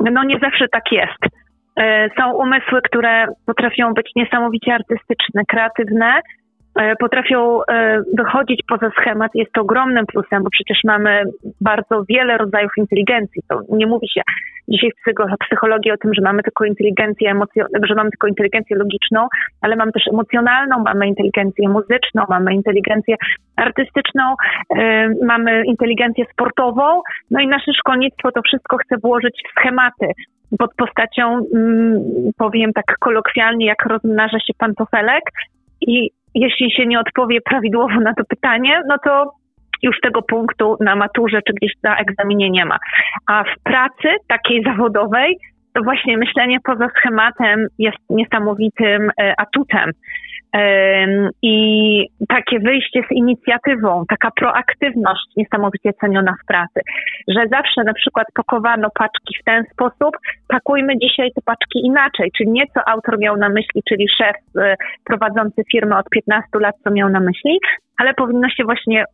No 0.00 0.24
nie 0.24 0.38
zawsze 0.38 0.68
tak 0.68 0.92
jest. 0.92 1.38
E, 1.80 2.08
są 2.16 2.32
umysły, 2.32 2.82
które 2.82 3.26
potrafią 3.46 3.94
być 3.94 4.10
niesamowicie 4.16 4.74
artystyczne, 4.74 5.42
kreatywne, 5.48 6.06
e, 6.06 6.20
potrafią 7.00 7.60
e, 7.64 8.02
wychodzić 8.16 8.60
poza 8.68 8.90
schemat, 9.00 9.30
jest 9.34 9.52
to 9.52 9.60
ogromnym 9.60 10.06
plusem, 10.06 10.42
bo 10.42 10.50
przecież 10.50 10.78
mamy 10.84 11.22
bardzo 11.60 12.04
wiele 12.08 12.38
rodzajów 12.38 12.72
inteligencji. 12.76 13.42
To 13.48 13.60
nie 13.68 13.86
mówi 13.86 14.08
się 14.08 14.20
dzisiaj 14.68 14.90
w 14.90 15.46
psychologii 15.46 15.92
o 15.92 15.96
tym, 15.96 16.14
że 16.14 16.22
mamy 16.22 16.42
tylko 16.42 16.64
inteligencję 16.64 17.30
emocjonalną, 17.30 17.86
że 17.88 17.94
mamy 17.94 18.10
tylko 18.10 18.26
inteligencję 18.26 18.76
logiczną, 18.76 19.28
ale 19.60 19.76
mamy 19.76 19.92
też 19.92 20.02
emocjonalną, 20.12 20.78
mamy 20.78 21.06
inteligencję 21.08 21.68
muzyczną, 21.68 22.24
mamy 22.28 22.54
inteligencję 22.54 23.16
artystyczną, 23.56 24.34
mamy 25.22 25.64
inteligencję 25.64 26.24
sportową, 26.32 27.02
no 27.30 27.40
i 27.40 27.48
nasze 27.48 27.72
szkolnictwo 27.78 28.32
to 28.32 28.42
wszystko 28.42 28.76
chce 28.76 28.96
włożyć 29.02 29.42
w 29.46 29.60
schematy, 29.60 30.06
pod 30.58 30.74
postacią, 30.74 31.40
mm, 31.54 32.00
powiem 32.38 32.72
tak 32.72 32.98
kolokwialnie, 33.00 33.66
jak 33.66 33.86
rozmnaża 33.86 34.40
się 34.40 34.52
pantofelek 34.58 35.22
i 35.80 36.10
jeśli 36.40 36.72
się 36.72 36.86
nie 36.86 37.00
odpowie 37.00 37.40
prawidłowo 37.40 38.00
na 38.00 38.14
to 38.14 38.24
pytanie, 38.28 38.80
no 38.88 38.96
to 39.04 39.32
już 39.82 40.00
tego 40.00 40.22
punktu 40.22 40.76
na 40.80 40.96
maturze 40.96 41.42
czy 41.42 41.52
gdzieś 41.52 41.72
na 41.82 41.98
egzaminie 41.98 42.50
nie 42.50 42.64
ma. 42.64 42.78
A 43.26 43.44
w 43.44 43.62
pracy 43.62 44.08
takiej 44.28 44.62
zawodowej 44.62 45.36
to 45.74 45.82
właśnie 45.82 46.18
myślenie 46.18 46.58
poza 46.64 46.88
schematem 46.88 47.66
jest 47.78 47.98
niesamowitym 48.10 49.10
e, 49.20 49.34
atutem. 49.40 49.90
I 51.42 52.06
takie 52.28 52.58
wyjście 52.58 53.00
z 53.08 53.12
inicjatywą, 53.12 54.04
taka 54.08 54.30
proaktywność 54.30 55.26
niesamowicie 55.36 55.92
ceniona 56.00 56.34
w 56.42 56.46
pracy, 56.46 56.80
że 57.28 57.48
zawsze 57.50 57.84
na 57.84 57.94
przykład 57.94 58.26
pakowano 58.34 58.88
paczki 58.94 59.34
w 59.40 59.44
ten 59.44 59.64
sposób, 59.72 60.16
pakujmy 60.48 60.98
dzisiaj 60.98 61.30
te 61.34 61.40
paczki 61.44 61.86
inaczej, 61.86 62.30
czyli 62.36 62.50
nie 62.50 62.64
co 62.74 62.88
autor 62.88 63.18
miał 63.18 63.36
na 63.36 63.48
myśli, 63.48 63.82
czyli 63.88 64.06
szef 64.18 64.36
e, 64.58 64.74
prowadzący 65.04 65.62
firmę 65.72 65.98
od 65.98 66.08
15 66.10 66.48
lat, 66.60 66.74
co 66.84 66.90
miał 66.90 67.08
na 67.08 67.20
myśli, 67.20 67.58
ale 67.98 68.14
powinno 68.14 68.48
się 68.48 68.64
właśnie 68.64 69.04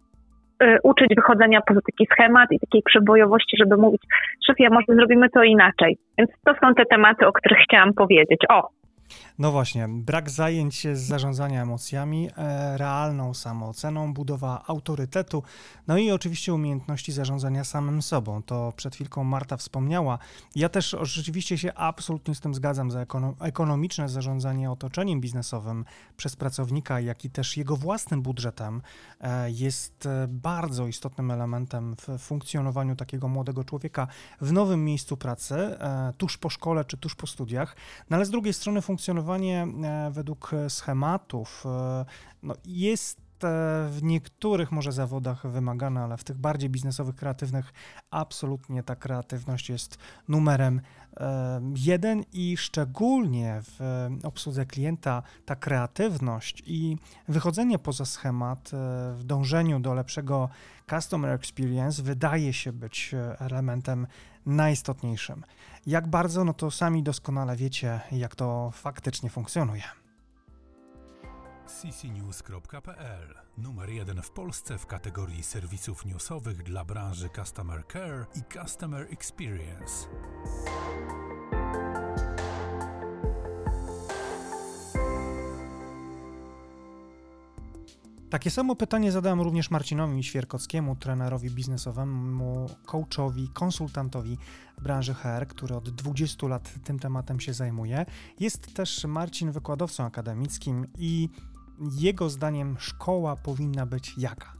e, 0.60 0.78
uczyć 0.82 1.14
wychodzenia 1.16 1.60
poza 1.66 1.80
taki 1.80 2.06
schemat 2.12 2.52
i 2.52 2.60
takiej 2.60 2.82
przebojowości, 2.82 3.56
żeby 3.60 3.76
mówić, 3.76 4.00
szefie, 4.46 4.68
może 4.70 4.94
zrobimy 4.94 5.30
to 5.30 5.42
inaczej. 5.42 5.96
Więc 6.18 6.30
to 6.46 6.54
są 6.54 6.74
te 6.74 6.84
tematy, 6.90 7.26
o 7.26 7.32
których 7.32 7.58
chciałam 7.58 7.92
powiedzieć. 7.94 8.40
O, 8.48 8.68
no 9.38 9.52
właśnie, 9.52 9.88
brak 9.88 10.30
zajęć 10.30 10.86
z 10.94 10.98
zarządzania 10.98 11.62
emocjami, 11.62 12.30
e, 12.36 12.78
realną 12.78 13.34
samooceną, 13.34 14.14
budowa 14.14 14.64
autorytetu, 14.66 15.42
no 15.86 15.98
i 15.98 16.10
oczywiście 16.10 16.54
umiejętności 16.54 17.12
zarządzania 17.12 17.64
samym 17.64 18.02
sobą. 18.02 18.42
To 18.42 18.72
przed 18.76 18.94
chwilką 18.94 19.24
Marta 19.24 19.56
wspomniała. 19.56 20.18
Ja 20.56 20.68
też 20.68 20.96
rzeczywiście 21.02 21.58
się 21.58 21.74
absolutnie 21.74 22.34
z 22.34 22.40
tym 22.40 22.54
zgadzam, 22.54 22.90
za 22.90 23.06
ekonomiczne 23.40 24.08
zarządzanie 24.08 24.70
otoczeniem 24.70 25.20
biznesowym 25.20 25.84
przez 26.16 26.36
pracownika, 26.36 27.00
jak 27.00 27.24
i 27.24 27.30
też 27.30 27.56
jego 27.56 27.76
własnym 27.76 28.22
budżetem 28.22 28.82
e, 29.20 29.50
jest 29.50 30.06
e, 30.06 30.28
bardzo 30.28 30.86
istotnym 30.86 31.30
elementem 31.30 31.96
w 31.96 32.18
funkcjonowaniu 32.18 32.96
takiego 32.96 33.28
młodego 33.28 33.64
człowieka 33.64 34.06
w 34.40 34.52
nowym 34.52 34.84
miejscu 34.84 35.16
pracy, 35.16 35.54
tuż 36.18 36.38
po 36.38 36.50
szkole 36.50 36.84
czy 36.84 36.96
tuż 36.96 37.14
po 37.14 37.26
studiach, 37.26 37.76
no 38.10 38.16
ale 38.16 38.26
z 38.26 38.30
drugiej 38.30 38.52
strony 38.52 38.82
funkcjonowanie 38.82 39.23
funkcjonowanie 39.24 39.66
e, 39.88 40.10
według 40.10 40.50
schematów 40.68 41.64
e, 41.66 42.04
no, 42.42 42.54
jest 42.64 43.18
e, 43.18 43.48
w 43.90 43.98
niektórych 44.02 44.72
może 44.72 44.92
zawodach 44.92 45.46
wymagane, 45.46 46.00
ale 46.00 46.16
w 46.16 46.24
tych 46.24 46.38
bardziej 46.38 46.70
biznesowych, 46.70 47.14
kreatywnych 47.16 47.72
absolutnie 48.10 48.82
ta 48.82 48.96
kreatywność 48.96 49.68
jest 49.68 49.98
numerem 50.28 50.80
jeden 51.76 52.24
i 52.32 52.56
szczególnie 52.56 53.60
w 53.62 54.08
obsłudze 54.24 54.66
klienta 54.66 55.22
ta 55.44 55.56
kreatywność 55.56 56.62
i 56.66 56.96
wychodzenie 57.28 57.78
poza 57.78 58.04
schemat 58.04 58.70
w 59.14 59.20
dążeniu 59.24 59.80
do 59.80 59.94
lepszego 59.94 60.48
customer 60.90 61.30
experience 61.30 62.02
wydaje 62.02 62.52
się 62.52 62.72
być 62.72 63.14
elementem 63.38 64.06
najistotniejszym. 64.46 65.44
Jak 65.86 66.06
bardzo, 66.06 66.44
no 66.44 66.54
to 66.54 66.70
sami 66.70 67.02
doskonale 67.02 67.56
wiecie, 67.56 68.00
jak 68.12 68.34
to 68.34 68.70
faktycznie 68.70 69.30
funkcjonuje. 69.30 69.82
ccnews.pl 71.66 73.34
Numer 73.58 73.90
jeden 73.90 74.22
w 74.22 74.30
Polsce 74.30 74.78
w 74.78 74.86
kategorii 74.86 75.42
serwisów 75.42 76.04
newsowych 76.04 76.62
dla 76.62 76.84
branży 76.84 77.28
Customer 77.36 77.86
Care 77.92 78.26
i 78.34 78.42
Customer 78.58 79.06
Experience. 79.12 80.08
Takie 88.30 88.50
samo 88.50 88.76
pytanie 88.76 89.12
zadałem 89.12 89.40
również 89.40 89.70
Marcinowi 89.70 90.22
Świerkowskiemu, 90.22 90.96
trenerowi 90.96 91.50
biznesowemu, 91.50 92.66
coachowi, 92.86 93.48
konsultantowi 93.54 94.36
branży 94.82 95.14
HR, 95.14 95.46
który 95.46 95.74
od 95.74 95.90
20 95.90 96.46
lat 96.48 96.74
tym 96.84 96.98
tematem 96.98 97.40
się 97.40 97.52
zajmuje. 97.52 98.06
Jest 98.40 98.74
też 98.74 99.04
Marcin 99.04 99.50
wykładowcą 99.50 100.04
akademickim 100.04 100.86
i 100.98 101.28
jego 102.00 102.30
zdaniem 102.30 102.76
szkoła 102.78 103.36
powinna 103.36 103.86
być 103.86 104.18
jaka? 104.18 104.52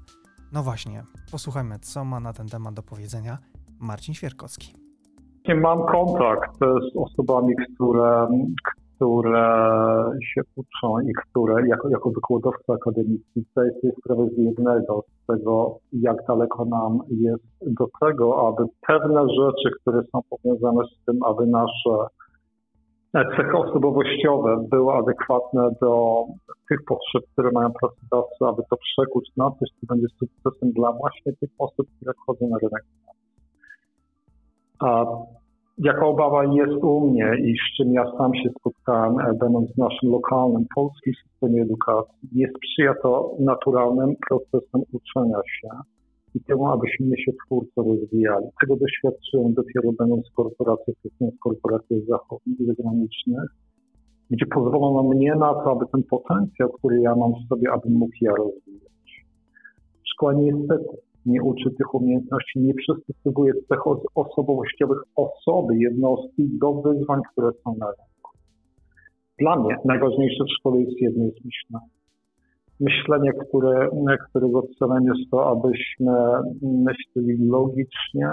No 0.52 0.62
właśnie, 0.62 1.04
posłuchajmy, 1.33 1.78
co 1.78 2.04
ma 2.04 2.21
na 2.21 2.33
ten 2.33 2.49
temat 2.49 2.75
do 2.75 2.83
powiedzenia 2.83 3.38
Marcin 3.78 4.14
Świerkowski. 4.14 4.75
Mam 5.54 5.87
kontakt 5.87 6.59
z 6.59 6.97
osobami, 6.97 7.54
które, 7.75 8.28
które 8.96 9.46
się 10.34 10.40
uczą 10.56 11.00
i 11.00 11.12
które 11.12 11.68
jako, 11.68 11.88
jako 11.88 12.10
wykładowca 12.10 12.72
akademicki 12.72 13.44
zdaję 13.50 13.70
sobie 13.70 13.92
sprawę 14.00 14.28
z 14.28 14.38
jednego, 14.38 15.04
z 15.08 15.26
tego, 15.26 15.78
jak 15.92 16.16
daleko 16.28 16.64
nam 16.64 16.98
jest 17.10 17.44
do 17.60 17.86
tego, 18.00 18.48
aby 18.48 18.64
pewne 18.86 19.20
rzeczy, 19.20 19.76
które 19.80 20.02
są 20.02 20.20
powiązane 20.30 20.84
z 20.84 21.04
tym, 21.04 21.22
aby 21.24 21.46
nasze 21.46 22.06
cechy 23.36 23.56
osobowościowe 23.56 24.64
były 24.70 24.92
adekwatne 24.92 25.70
do 25.80 26.24
tych 26.68 26.78
potrzeb, 26.88 27.22
które 27.32 27.50
mają 27.52 27.70
pracodawcy, 27.80 28.44
aby 28.48 28.62
to 28.70 28.76
przekuć 28.76 29.30
na 29.36 29.50
coś, 29.50 29.68
co 29.80 29.86
będzie 29.86 30.06
sukcesem 30.18 30.72
dla 30.72 30.92
właśnie 30.92 31.32
tych 31.32 31.50
osób, 31.58 31.86
które 31.96 32.12
wchodzą 32.14 32.48
na 32.48 32.58
rynek. 32.58 32.84
A 34.78 35.04
Jaka 35.78 36.07
obawa 36.07 36.45
jest 36.45 36.85
u 36.85 37.00
mnie 37.00 37.37
i 37.45 37.54
z 37.54 37.76
czym 37.76 37.93
ja 37.93 38.04
sam 38.19 38.35
się 38.35 38.50
spotkałem, 38.61 39.19
e, 39.19 39.35
będąc 39.35 39.73
w 39.73 39.78
naszym 39.78 40.11
lokalnym 40.11 40.66
polskim 40.75 41.12
systemie 41.23 41.62
edukacji, 41.62 42.28
nie 42.33 42.49
sprzyja 42.57 42.95
to 43.02 43.37
naturalnym 43.40 44.14
procesem 44.28 44.83
uczenia 44.93 45.38
się 45.61 45.69
i 46.35 46.40
temu, 46.40 46.66
abyśmy 46.66 47.19
się 47.19 47.33
twórco 47.47 47.83
rozwijali. 47.83 48.47
Tego 48.61 48.76
doświadczyłem 48.76 49.54
dopiero 49.54 49.93
będąc 49.99 50.31
w 50.31 50.35
korporacjach, 50.35 50.97
w 51.21 51.38
korporacjach 51.38 52.00
zachodnich, 52.09 52.59
zagranicznych, 52.66 53.50
gdzie 54.31 54.47
pozwolono 54.47 55.02
mnie 55.02 55.35
na 55.35 55.54
to, 55.54 55.71
aby 55.73 55.85
ten 55.93 56.02
potencjał, 56.02 56.69
który 56.69 57.00
ja 57.00 57.16
mam 57.16 57.33
w 57.33 57.49
sobie, 57.49 57.73
abym 57.73 57.93
mógł 57.93 58.16
ja 58.21 58.33
rozwijać. 58.35 59.25
Szkoła 60.04 60.33
niestety 60.33 60.97
nie 61.26 61.43
uczy 61.43 61.71
tych 61.71 61.95
umiejętności, 61.95 62.61
nie 62.61 62.75
przystosowuje 62.75 63.52
cech 63.69 63.81
osobowościowych 64.14 64.99
osoby, 65.16 65.76
jednostki 65.78 66.49
do 66.61 66.75
wyzwań, 66.75 67.21
które 67.33 67.50
są 67.52 67.76
na 67.78 67.87
rynku. 67.87 68.31
Dla 69.38 69.57
mnie 69.57 69.76
najważniejsze 69.85 70.45
w 70.45 70.52
szkole 70.59 70.81
jest 70.81 71.00
jedno 71.00 71.25
jest 71.25 71.45
myślenie. 71.45 71.87
Myślenie, 72.81 73.33
które, 73.33 73.88
którego 74.31 74.62
celem 74.78 75.04
jest 75.04 75.31
to, 75.31 75.50
abyśmy 75.50 76.12
myśleli 76.62 77.49
logicznie, 77.49 78.28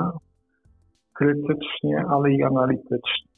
krytycznie, 1.14 2.06
ale 2.10 2.32
i 2.32 2.44
analitycznie. 2.44 3.32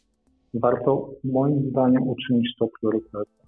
Warto 0.53 1.10
moim 1.24 1.69
zdaniem 1.69 2.07
uczynić 2.07 2.55
to 2.60 2.67
priorytetem. 2.79 3.42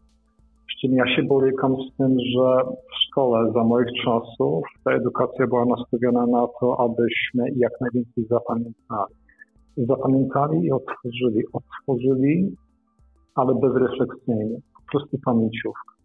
Czym 0.82 0.94
ja 0.94 1.16
się 1.16 1.24
borykam 1.24 1.76
z 1.76 1.98
tym, 1.98 2.18
że 2.36 2.64
w 2.66 2.96
szkole 3.08 3.52
za 3.54 3.64
moich 3.64 3.88
czasów 4.04 4.64
ta 4.84 4.92
edukacja 4.92 5.48
była 5.48 5.66
nastawiona 5.66 6.26
na 6.26 6.48
to, 6.60 6.80
abyśmy 6.80 7.44
jak 7.56 7.72
najwięcej 7.82 8.26
zapamiętali. 8.30 9.16
Zapamiętali 9.78 10.66
i 10.66 10.72
otworzyli. 10.72 11.44
Otworzyli, 11.54 12.56
ale 13.36 13.56
bezrefleksyjnie. 13.56 14.58
Po 14.76 14.92
prostu 14.92 15.18
pamięciówka. 15.26 15.96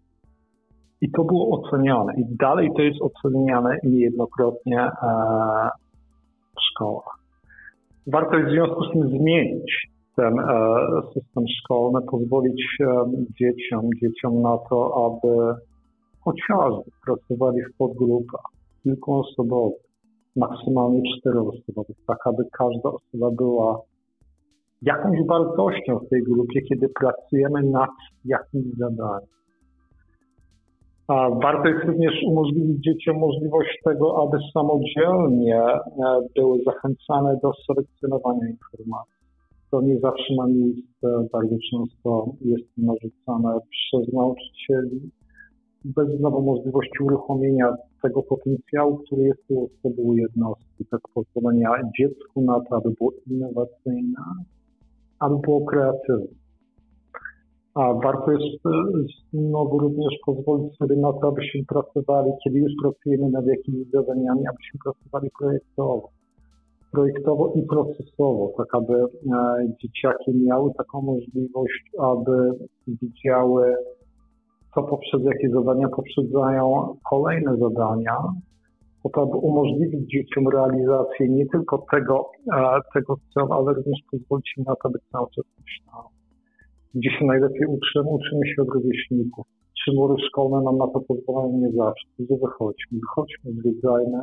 I 1.00 1.10
to 1.10 1.24
było 1.24 1.60
oceniane. 1.60 2.12
I 2.16 2.36
dalej 2.36 2.70
to 2.76 2.82
jest 2.82 2.98
oceniane 3.02 3.78
niejednokrotnie 3.82 4.80
e, 4.80 4.90
w 6.56 6.60
szkołach. 6.70 7.18
Warto 8.06 8.36
jest 8.36 8.48
w 8.48 8.52
związku 8.52 8.84
z 8.84 8.92
tym 8.92 9.08
zmienić 9.08 9.90
ten 10.20 10.38
e, 10.38 10.44
system 11.14 11.44
szkolny, 11.58 12.00
pozwolić 12.10 12.62
e, 12.80 12.86
dzieciom, 13.40 13.90
dzieciom 14.02 14.42
na 14.42 14.58
to, 14.70 14.78
aby 15.06 15.54
chociażby 16.20 16.90
pracowali 17.04 17.62
w 17.62 17.76
podgrupach 17.78 18.44
kilkuosobowych, 18.82 19.82
maksymalnie 20.36 21.02
czteroosobowych, 21.16 21.96
tak 22.06 22.18
aby 22.26 22.42
każda 22.52 22.88
osoba 22.88 23.30
była 23.30 23.80
jakąś 24.82 25.18
wartością 25.26 25.98
w 25.98 26.08
tej 26.08 26.22
grupie, 26.22 26.62
kiedy 26.62 26.88
pracujemy 27.00 27.62
nad 27.62 27.90
jakimś 28.24 28.74
zadaniem. 28.78 29.28
A 31.08 31.30
warto 31.30 31.68
jest 31.68 31.84
również 31.84 32.14
umożliwić 32.26 32.84
dzieciom 32.84 33.16
możliwość 33.18 33.78
tego, 33.84 34.22
aby 34.22 34.38
samodzielnie 34.54 35.62
e, 35.62 35.80
były 36.36 36.58
zachęcane 36.64 37.36
do 37.42 37.52
selekcjonowania 37.66 38.48
informacji. 38.48 39.19
To 39.70 39.82
nie 39.82 40.00
zawsze 40.00 40.34
ma 40.36 40.46
miejsce, 40.46 41.28
bardzo 41.32 41.56
często 41.70 42.32
jest 42.40 42.68
narzucane 42.76 43.58
przez 43.70 44.12
nauczycieli, 44.12 45.10
bez 45.84 46.18
znowu 46.18 46.42
możliwości 46.42 47.02
uruchomienia 47.02 47.74
tego 48.02 48.22
potencjału, 48.22 48.96
który 48.96 49.22
jest 49.22 49.42
u 49.48 49.64
osoby 49.64 50.02
u 50.02 50.16
jednostki, 50.16 50.84
tak 50.90 51.00
pozwolenia 51.14 51.70
dziecku 51.98 52.42
na 52.42 52.60
to, 52.60 52.76
aby 52.76 52.90
było 52.98 53.12
innowacyjne, 53.26 54.22
aby 55.18 55.36
było 55.38 55.64
kreatywne. 55.64 56.40
A 57.74 57.94
warto 57.94 58.32
jest 58.32 58.66
e, 58.66 58.70
znowu 59.32 59.78
również 59.78 60.14
pozwolić 60.26 60.76
sobie 60.76 60.96
na 60.96 61.12
to, 61.12 61.28
abyśmy 61.28 61.64
pracowali, 61.64 62.30
kiedy 62.44 62.58
już 62.58 62.72
pracujemy 62.82 63.30
nad 63.30 63.46
jakimiś 63.46 63.90
zadaniami, 63.90 64.40
abyśmy 64.48 64.80
pracowali 64.84 65.30
projektowo. 65.38 66.08
Projektowo 66.92 67.52
i 67.54 67.62
procesowo, 67.62 68.52
tak 68.56 68.74
aby 68.74 68.94
e, 68.94 69.06
dzieciaki 69.82 70.30
miały 70.46 70.70
taką 70.78 71.02
możliwość, 71.02 71.90
aby 71.98 72.50
widziały, 72.86 73.74
co 74.74 74.82
poprzez 74.82 75.22
jakie 75.24 75.50
zadania 75.50 75.88
poprzedzają 75.88 76.96
kolejne 77.10 77.56
zadania, 77.56 78.16
po 79.02 79.10
to, 79.10 79.22
aby 79.22 79.36
umożliwić 79.36 80.10
dzieciom 80.10 80.48
realizację 80.48 81.28
nie 81.28 81.46
tylko 81.46 81.86
tego, 81.90 82.30
e, 82.52 82.80
tego 82.94 83.16
celu, 83.34 83.52
ale 83.52 83.74
również 83.74 84.00
pozwolić 84.10 84.54
im 84.56 84.64
na 84.64 84.74
to, 84.74 84.88
aby 84.88 84.98
cały 85.12 85.26
czas 85.36 85.44
myślały 85.58 86.08
gdzie 86.94 87.10
się 87.10 87.24
najlepiej 87.24 87.66
uczymy, 87.66 88.08
uczymy 88.10 88.46
się 88.46 88.62
od 88.62 88.68
rówieśników. 88.68 89.46
Trzy 89.76 89.92
mury 89.94 90.14
szkolne 90.28 90.62
nam 90.62 90.78
na 90.78 90.86
to 90.86 91.00
pozwalają 91.00 91.58
nie 91.58 91.72
zawsze. 91.72 92.06
Gdzie 92.18 92.36
wychodźmy? 92.36 92.98
Wychodźmy, 93.00 93.52
zwiedzajmy, 93.60 94.18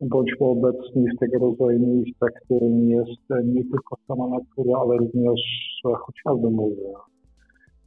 bądźmy 0.00 0.46
obecni 0.46 1.04
w 1.16 1.18
tego 1.20 1.38
rodzaju 1.38 1.78
miejscach, 1.80 2.30
którym 2.44 2.88
jest 2.88 3.44
nie 3.44 3.62
tylko 3.62 3.96
sama 4.06 4.28
natura, 4.28 4.78
ale 4.78 4.96
również 4.96 5.40
chociażby 5.84 6.50
muzea, 6.50 7.00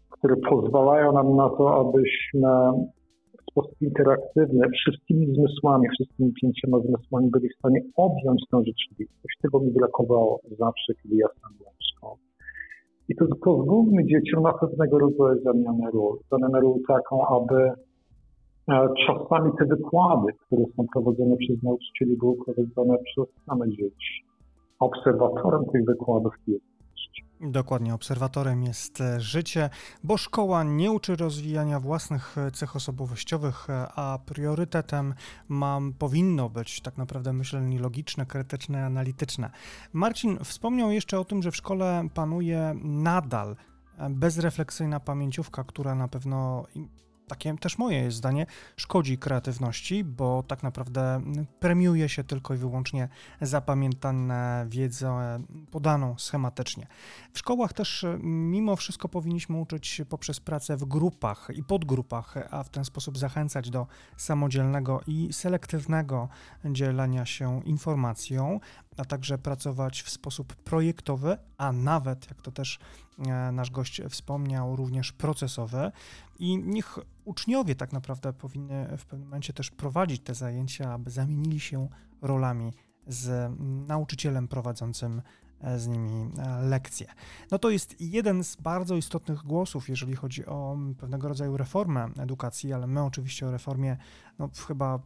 które 0.09 0.35
pozwalają 0.49 1.13
nam 1.13 1.35
na 1.35 1.49
to, 1.49 1.79
abyśmy 1.79 2.49
w 3.37 3.51
sposób 3.51 3.81
interaktywny 3.81 4.69
wszystkimi 4.69 5.35
zmysłami, 5.35 5.87
wszystkimi 5.89 6.33
pięcioma 6.41 6.79
zmysłami 6.79 7.29
byli 7.29 7.49
w 7.49 7.57
stanie 7.57 7.81
objąć 7.95 8.41
tę 8.51 8.57
rzeczywistość. 8.57 9.37
Tego 9.41 9.59
mi 9.59 9.71
brakowało 9.71 10.39
zawsze, 10.59 10.93
kiedy 11.03 11.15
ja 11.15 11.27
sam 11.27 11.53
byłem 11.57 11.73
w 11.73 11.85
szkole. 11.95 12.15
I 13.09 13.15
to 13.15 13.25
pozwólmy 13.43 14.05
dzieciom 14.05 14.43
na 14.43 14.53
pewnego 14.53 14.99
rodzaju 14.99 15.43
zamianę 15.43 15.91
ról. 15.93 16.17
Zamianę 16.31 16.59
ról 16.59 16.79
taką, 16.87 17.27
aby 17.27 17.55
e, 17.55 17.73
czasami 19.07 19.51
te 19.59 19.65
wykłady, 19.65 20.33
które 20.45 20.63
są 20.77 20.85
prowadzone 20.93 21.37
przez 21.37 21.63
nauczycieli, 21.63 22.17
były 22.17 22.35
prowadzone 22.45 22.97
przez 22.97 23.25
same 23.45 23.69
dzieci. 23.69 24.25
Obserwatorem 24.79 25.65
tych 25.65 25.85
wykładów 25.85 26.33
jest 26.47 26.69
Dokładnie, 27.41 27.93
obserwatorem 27.93 28.63
jest 28.63 29.01
e, 29.01 29.21
życie, 29.21 29.69
bo 30.03 30.17
szkoła 30.17 30.63
nie 30.63 30.91
uczy 30.91 31.15
rozwijania 31.15 31.79
własnych 31.79 32.37
e, 32.37 32.51
cech 32.51 32.75
osobowościowych, 32.75 33.69
e, 33.69 33.87
a 33.95 34.19
priorytetem 34.25 35.13
mam, 35.47 35.93
powinno 35.93 36.49
być 36.49 36.81
tak 36.81 36.97
naprawdę 36.97 37.33
myślenie 37.33 37.79
logiczne, 37.79 38.25
krytyczne, 38.25 38.85
analityczne. 38.85 39.49
Marcin 39.93 40.37
wspomniał 40.43 40.91
jeszcze 40.91 41.19
o 41.19 41.25
tym, 41.25 41.41
że 41.41 41.51
w 41.51 41.55
szkole 41.55 42.07
panuje 42.13 42.75
nadal 42.83 43.55
bezrefleksyjna 44.09 44.99
pamięciówka, 44.99 45.63
która 45.63 45.95
na 45.95 46.07
pewno 46.07 46.65
takie 47.29 47.57
też 47.57 47.77
moje 47.77 47.97
jest 47.97 48.17
zdanie, 48.17 48.45
szkodzi 48.77 49.17
kreatywności, 49.17 50.03
bo 50.03 50.43
tak 50.43 50.63
naprawdę 50.63 51.21
premiuje 51.59 52.09
się 52.09 52.23
tylko 52.23 52.53
i 52.53 52.57
wyłącznie 52.57 53.09
zapamiętane 53.41 54.65
wiedzę 54.69 55.39
podaną 55.71 56.15
schematycznie. 56.17 56.87
W 57.33 57.39
szkołach 57.39 57.73
też 57.73 58.05
mimo 58.23 58.75
wszystko 58.75 59.09
powinniśmy 59.09 59.57
uczyć 59.57 60.01
poprzez 60.09 60.39
pracę 60.39 60.77
w 60.77 60.85
grupach 60.85 61.47
i 61.55 61.63
podgrupach, 61.63 62.35
a 62.51 62.63
w 62.63 62.69
ten 62.69 62.85
sposób 62.85 63.17
zachęcać 63.17 63.69
do 63.69 63.87
samodzielnego 64.17 65.01
i 65.07 65.33
selektywnego 65.33 66.29
dzielenia 66.65 67.25
się 67.25 67.61
informacją, 67.65 68.59
a 68.97 69.05
także 69.05 69.37
pracować 69.37 70.01
w 70.01 70.09
sposób 70.09 70.55
projektowy, 70.55 71.37
a 71.57 71.71
nawet, 71.71 72.29
jak 72.29 72.41
to 72.41 72.51
też 72.51 72.79
e, 73.27 73.51
nasz 73.51 73.71
gość 73.71 74.01
wspomniał, 74.09 74.75
również 74.75 75.11
procesowy. 75.11 75.91
I 76.39 76.57
niech 76.57 76.99
uczniowie 77.25 77.75
tak 77.75 77.93
naprawdę 77.93 78.33
powinny 78.33 78.97
w 78.97 79.05
pewnym 79.05 79.27
momencie 79.27 79.53
też 79.53 79.71
prowadzić 79.71 80.23
te 80.23 80.35
zajęcia, 80.35 80.93
aby 80.93 81.11
zamienili 81.11 81.59
się 81.59 81.87
rolami 82.21 82.73
z 83.07 83.51
nauczycielem 83.87 84.47
prowadzącym 84.47 85.21
e, 85.61 85.79
z 85.79 85.87
nimi 85.87 86.29
e, 86.37 86.61
lekcje. 86.61 87.07
No 87.51 87.59
to 87.59 87.69
jest 87.69 87.95
jeden 88.01 88.43
z 88.43 88.55
bardzo 88.55 88.95
istotnych 88.95 89.43
głosów, 89.43 89.89
jeżeli 89.89 90.15
chodzi 90.15 90.45
o 90.45 90.77
pewnego 90.97 91.27
rodzaju 91.27 91.57
reformę 91.57 92.09
edukacji, 92.17 92.73
ale 92.73 92.87
my 92.87 93.03
oczywiście 93.03 93.47
o 93.47 93.51
reformie 93.51 93.97
no, 94.39 94.49
chyba 94.67 94.99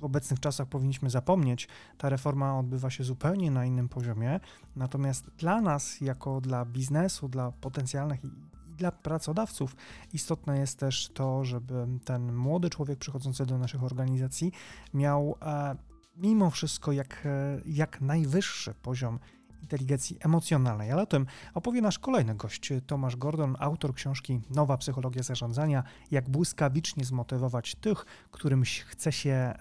w 0.00 0.04
obecnych 0.04 0.40
czasach 0.40 0.68
powinniśmy 0.68 1.10
zapomnieć. 1.10 1.68
Ta 1.98 2.08
reforma 2.08 2.58
odbywa 2.58 2.90
się 2.90 3.04
zupełnie 3.04 3.50
na 3.50 3.64
innym 3.64 3.88
poziomie. 3.88 4.40
Natomiast 4.76 5.30
dla 5.38 5.60
nas, 5.60 6.00
jako 6.00 6.40
dla 6.40 6.64
biznesu, 6.64 7.28
dla 7.28 7.52
potencjalnych 7.52 8.24
i 8.24 8.30
dla 8.76 8.92
pracodawców 8.92 9.76
istotne 10.12 10.58
jest 10.58 10.78
też 10.78 11.08
to, 11.14 11.44
żeby 11.44 11.86
ten 12.04 12.34
młody 12.34 12.70
człowiek 12.70 12.98
przychodzący 12.98 13.46
do 13.46 13.58
naszych 13.58 13.84
organizacji 13.84 14.52
miał 14.94 15.36
e, 15.42 15.76
mimo 16.16 16.50
wszystko 16.50 16.92
jak, 16.92 17.22
e, 17.26 17.60
jak 17.66 18.00
najwyższy 18.00 18.74
poziom 18.74 19.18
inteligencji 19.62 20.18
emocjonalnej. 20.20 20.90
Ale 20.90 21.02
o 21.02 21.06
tym 21.06 21.26
opowie 21.54 21.80
nasz 21.80 21.98
kolejny 21.98 22.34
gość, 22.34 22.72
Tomasz 22.86 23.16
Gordon, 23.16 23.56
autor 23.58 23.94
książki 23.94 24.40
Nowa 24.50 24.76
psychologia 24.76 25.22
zarządzania, 25.22 25.82
jak 26.10 26.30
błyskawicznie 26.30 27.04
zmotywować 27.04 27.74
tych, 27.74 28.04
którym 28.30 28.62
chce 28.86 29.12
się 29.12 29.30
e, 29.30 29.56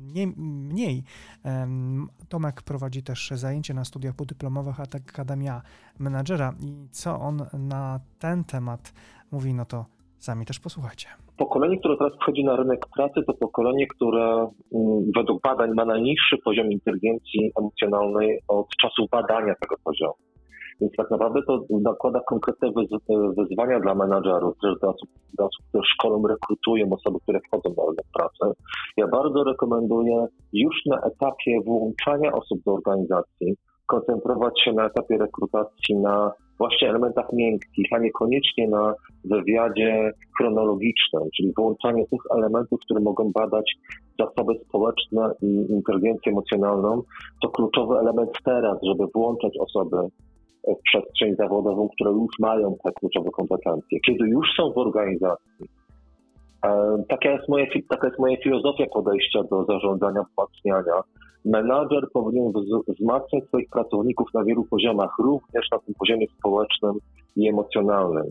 nie, 0.00 0.26
mniej. 0.26 1.04
Tomek 2.28 2.62
prowadzi 2.62 3.02
też 3.02 3.32
zajęcie 3.34 3.74
na 3.74 3.84
studiach 3.84 4.14
podyplomowych 4.14 4.80
Akademia 4.80 5.62
Menadżera 5.98 6.54
i 6.60 6.88
co 6.92 7.20
on 7.20 7.46
na 7.52 8.00
ten 8.18 8.44
temat 8.44 8.92
mówi, 9.30 9.54
no 9.54 9.64
to 9.64 9.86
sami 10.18 10.46
też 10.46 10.60
posłuchajcie. 10.60 11.25
Pokolenie, 11.38 11.78
które 11.78 11.96
teraz 11.96 12.12
wchodzi 12.22 12.44
na 12.44 12.56
rynek 12.56 12.86
pracy, 12.96 13.20
to 13.26 13.34
pokolenie, 13.34 13.86
które 13.86 14.24
mm, 14.74 15.10
według 15.16 15.42
badań 15.42 15.70
ma 15.74 15.84
najniższy 15.84 16.36
poziom 16.44 16.72
inteligencji 16.72 17.52
emocjonalnej 17.60 18.38
od 18.48 18.66
czasu 18.82 19.06
badania 19.12 19.54
tego 19.60 19.76
poziomu. 19.84 20.14
Więc 20.80 20.92
tak 20.96 21.10
naprawdę 21.10 21.40
to 21.46 21.60
nakłada 21.70 22.20
konkretne 22.20 22.68
wyzwania 23.38 23.80
dla 23.80 23.94
menadżerów, 23.94 24.54
dla 24.80 24.88
osób, 24.88 25.08
dla 25.36 25.46
osób, 25.46 25.66
które 25.68 25.84
szkolą, 25.84 26.22
rekrutują 26.26 26.86
osoby, 26.92 27.18
które 27.22 27.40
wchodzą 27.40 27.74
na 27.76 27.82
rynek 27.82 28.06
pracy. 28.14 28.60
Ja 28.96 29.08
bardzo 29.08 29.44
rekomenduję 29.44 30.26
już 30.52 30.74
na 30.86 30.96
etapie 30.96 31.60
włączania 31.66 32.32
osób 32.32 32.58
do 32.66 32.72
organizacji 32.74 33.56
koncentrować 33.86 34.60
się 34.64 34.72
na 34.72 34.86
etapie 34.86 35.18
rekrutacji 35.18 35.96
na 35.96 36.32
właśnie 36.58 36.88
elementach 36.88 37.32
miękkich, 37.32 37.86
a 37.92 37.98
niekoniecznie 37.98 38.68
na 38.68 38.94
wywiadzie 39.24 40.10
chronologicznym, 40.38 41.22
czyli 41.36 41.52
wyłączanie 41.56 42.06
tych 42.06 42.20
elementów, 42.36 42.80
które 42.80 43.00
mogą 43.00 43.32
badać 43.32 43.72
zasoby 44.18 44.54
społeczne 44.68 45.30
i 45.42 45.66
inteligencję 45.70 46.32
emocjonalną, 46.32 47.02
to 47.42 47.48
kluczowy 47.48 47.98
element 47.98 48.30
teraz, 48.44 48.78
żeby 48.82 49.04
włączać 49.14 49.52
osoby 49.58 49.96
w 50.68 50.82
przestrzeń 50.82 51.36
zawodową, 51.36 51.88
które 51.88 52.10
już 52.10 52.38
mają 52.38 52.76
te 52.84 52.92
kluczowe 52.92 53.30
kompetencje. 53.30 54.00
Kiedy 54.06 54.28
już 54.28 54.46
są 54.56 54.72
w 54.72 54.78
organizacji, 54.78 55.66
e, 56.64 56.96
taka 57.08 57.30
jest, 57.30 57.48
moja, 57.48 57.66
taka 57.88 58.06
jest 58.06 58.18
moja 58.18 58.36
filozofia 58.36 58.86
podejścia 58.94 59.42
do 59.42 59.64
zarządzania, 59.64 60.22
wzmacniania, 60.22 61.02
menadżer 61.46 62.10
powinien 62.12 62.52
wzmacniać 62.88 63.44
swoich 63.44 63.68
pracowników 63.70 64.28
na 64.34 64.44
wielu 64.44 64.64
poziomach, 64.64 65.10
również 65.18 65.70
na 65.72 65.78
tym 65.78 65.94
poziomie 65.94 66.26
społecznym 66.38 66.94
i 67.36 67.48
emocjonalnym. 67.48 68.24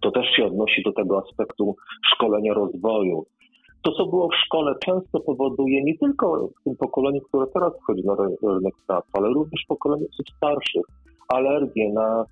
To 0.00 0.10
też 0.10 0.26
się 0.36 0.46
odnosi 0.46 0.82
do 0.82 0.92
tego 0.92 1.18
aspektu 1.18 1.76
szkolenia 2.14 2.54
rozwoju. 2.54 3.24
To, 3.82 3.92
co 3.92 4.06
było 4.06 4.28
w 4.28 4.44
szkole, 4.44 4.74
często 4.84 5.20
powoduje 5.20 5.84
nie 5.84 5.98
tylko 5.98 6.48
w 6.60 6.64
tym 6.64 6.76
pokoleniu, 6.76 7.20
które 7.20 7.46
teraz 7.46 7.72
wchodzi 7.82 8.02
na 8.04 8.14
rynek 8.42 8.74
pracy, 8.86 9.08
ale 9.12 9.28
również 9.28 9.64
pokoleniu 9.68 10.06
osób 10.12 10.26
starszych, 10.36 10.84
alergię 11.28 11.92
na 11.92 12.24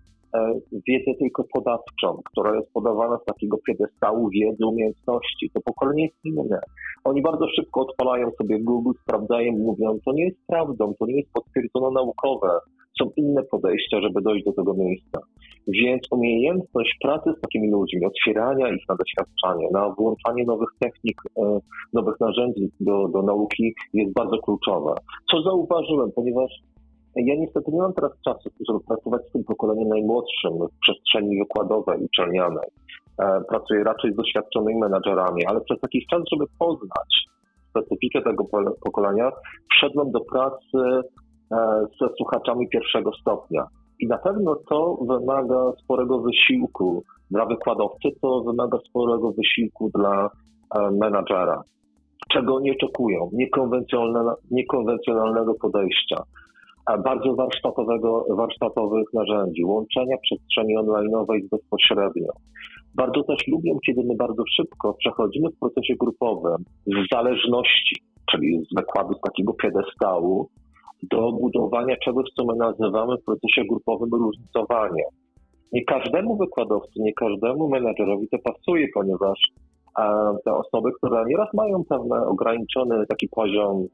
wiedzę 0.88 1.14
tylko 1.18 1.44
podawczą, 1.54 2.20
która 2.24 2.56
jest 2.56 2.72
podawana 2.72 3.18
z 3.18 3.24
takiego 3.24 3.58
piedestału 3.66 4.28
wiedzy, 4.28 4.66
umiejętności. 4.66 5.50
To 5.54 5.60
pokolenie 5.60 6.02
jest 6.02 6.24
inne. 6.24 6.60
Oni 7.04 7.22
bardzo 7.22 7.46
szybko 7.56 7.80
odpalają 7.80 8.30
sobie 8.30 8.60
Google, 8.60 8.98
sprawdzają, 9.02 9.52
mówią, 9.52 9.98
to 10.04 10.12
nie 10.12 10.24
jest 10.24 10.46
prawdą, 10.46 10.94
to 10.98 11.06
nie 11.06 11.16
jest 11.16 11.32
potwierdzone 11.32 11.90
naukowe. 11.90 12.48
są 13.00 13.10
inne 13.16 13.42
podejścia, 13.42 14.00
żeby 14.00 14.22
dojść 14.22 14.44
do 14.44 14.52
tego 14.52 14.74
miejsca. 14.74 15.20
Więc 15.68 16.02
umiejętność 16.10 16.98
pracy 17.02 17.30
z 17.38 17.40
takimi 17.40 17.70
ludźmi, 17.70 18.06
otwierania 18.06 18.68
ich 18.68 18.88
na 18.88 18.96
doświadczanie, 18.96 19.68
na 19.72 19.94
włączanie 19.98 20.44
nowych 20.44 20.68
technik, 20.78 21.22
e, 21.38 21.58
nowych 21.92 22.20
narzędzi 22.20 22.70
do, 22.80 23.08
do 23.08 23.22
nauki 23.22 23.74
jest 23.94 24.12
bardzo 24.12 24.38
kluczowe. 24.38 24.94
Co 25.30 25.42
zauważyłem, 25.42 26.12
ponieważ 26.12 26.50
ja 27.16 27.34
niestety 27.34 27.72
nie 27.72 27.78
mam 27.78 27.92
teraz 27.92 28.12
czasu, 28.24 28.50
żeby 28.68 28.80
pracować 28.80 29.22
z 29.28 29.32
tym 29.32 29.44
pokoleniem 29.44 29.88
najmłodszym 29.88 30.52
w 30.52 30.80
przestrzeni 30.82 31.38
wykładowej, 31.38 32.04
uczelnianej. 32.04 32.68
E, 33.18 33.40
pracuję 33.48 33.84
raczej 33.84 34.12
z 34.12 34.16
doświadczonymi 34.16 34.80
menadżerami, 34.80 35.46
ale 35.46 35.60
przez 35.60 35.78
jakiś 35.82 36.06
czas, 36.06 36.22
żeby 36.32 36.44
poznać 36.58 37.26
specyfikę 37.70 38.22
tego 38.22 38.44
pokolenia, 38.84 39.32
wszedłem 39.76 40.10
do 40.10 40.20
pracy 40.20 40.78
e, 41.52 41.86
ze 42.00 42.08
słuchaczami 42.16 42.68
pierwszego 42.68 43.10
stopnia. 43.20 43.66
I 44.00 44.06
na 44.06 44.18
pewno 44.18 44.56
to 44.70 44.98
wymaga 45.08 45.72
sporego 45.84 46.18
wysiłku 46.18 47.02
dla 47.30 47.46
wykładowcy, 47.46 48.08
to 48.22 48.40
wymaga 48.40 48.78
sporego 48.88 49.32
wysiłku 49.32 49.90
dla 49.94 50.30
e, 50.78 50.90
menadżera. 50.90 51.62
Czego 52.32 52.60
nie 52.60 52.72
oczekują? 52.72 53.30
Niekonwencjonalnego 54.50 55.54
podejścia 55.54 56.16
bardzo 57.04 57.34
warsztatowego, 57.34 58.24
warsztatowych 58.36 59.06
narzędzi, 59.14 59.64
łączenia 59.64 60.16
przestrzeni 60.22 60.78
online'owej 60.78 61.40
bezpośrednio. 61.50 62.32
Bardzo 62.94 63.22
też 63.22 63.46
lubię, 63.48 63.72
kiedy 63.86 64.04
my 64.04 64.16
bardzo 64.16 64.42
szybko 64.56 64.94
przechodzimy 64.94 65.50
w 65.50 65.58
procesie 65.58 65.94
grupowym 66.00 66.64
z 66.86 67.10
zależności, 67.12 67.96
czyli 68.30 68.60
z 68.70 68.74
wykładu 68.76 69.14
z 69.14 69.20
takiego 69.20 69.54
piedestału, 69.54 70.48
do 71.02 71.32
budowania 71.32 71.96
czegoś, 72.04 72.24
co 72.36 72.44
my 72.44 72.54
nazywamy 72.56 73.16
w 73.16 73.24
procesie 73.24 73.62
grupowym 73.68 74.10
różnicowanie. 74.12 75.04
Nie 75.72 75.84
każdemu 75.84 76.36
wykładowcy, 76.36 76.92
nie 76.96 77.12
każdemu 77.12 77.68
menedżerowi 77.68 78.28
to 78.28 78.38
pasuje, 78.38 78.86
ponieważ 78.94 79.38
te 80.44 80.54
osoby, 80.54 80.90
które 80.92 81.24
nieraz 81.26 81.48
mają 81.54 81.84
pewne 81.88 82.26
ograniczony 82.26 83.06
taki 83.06 83.28
poziom 83.28 83.86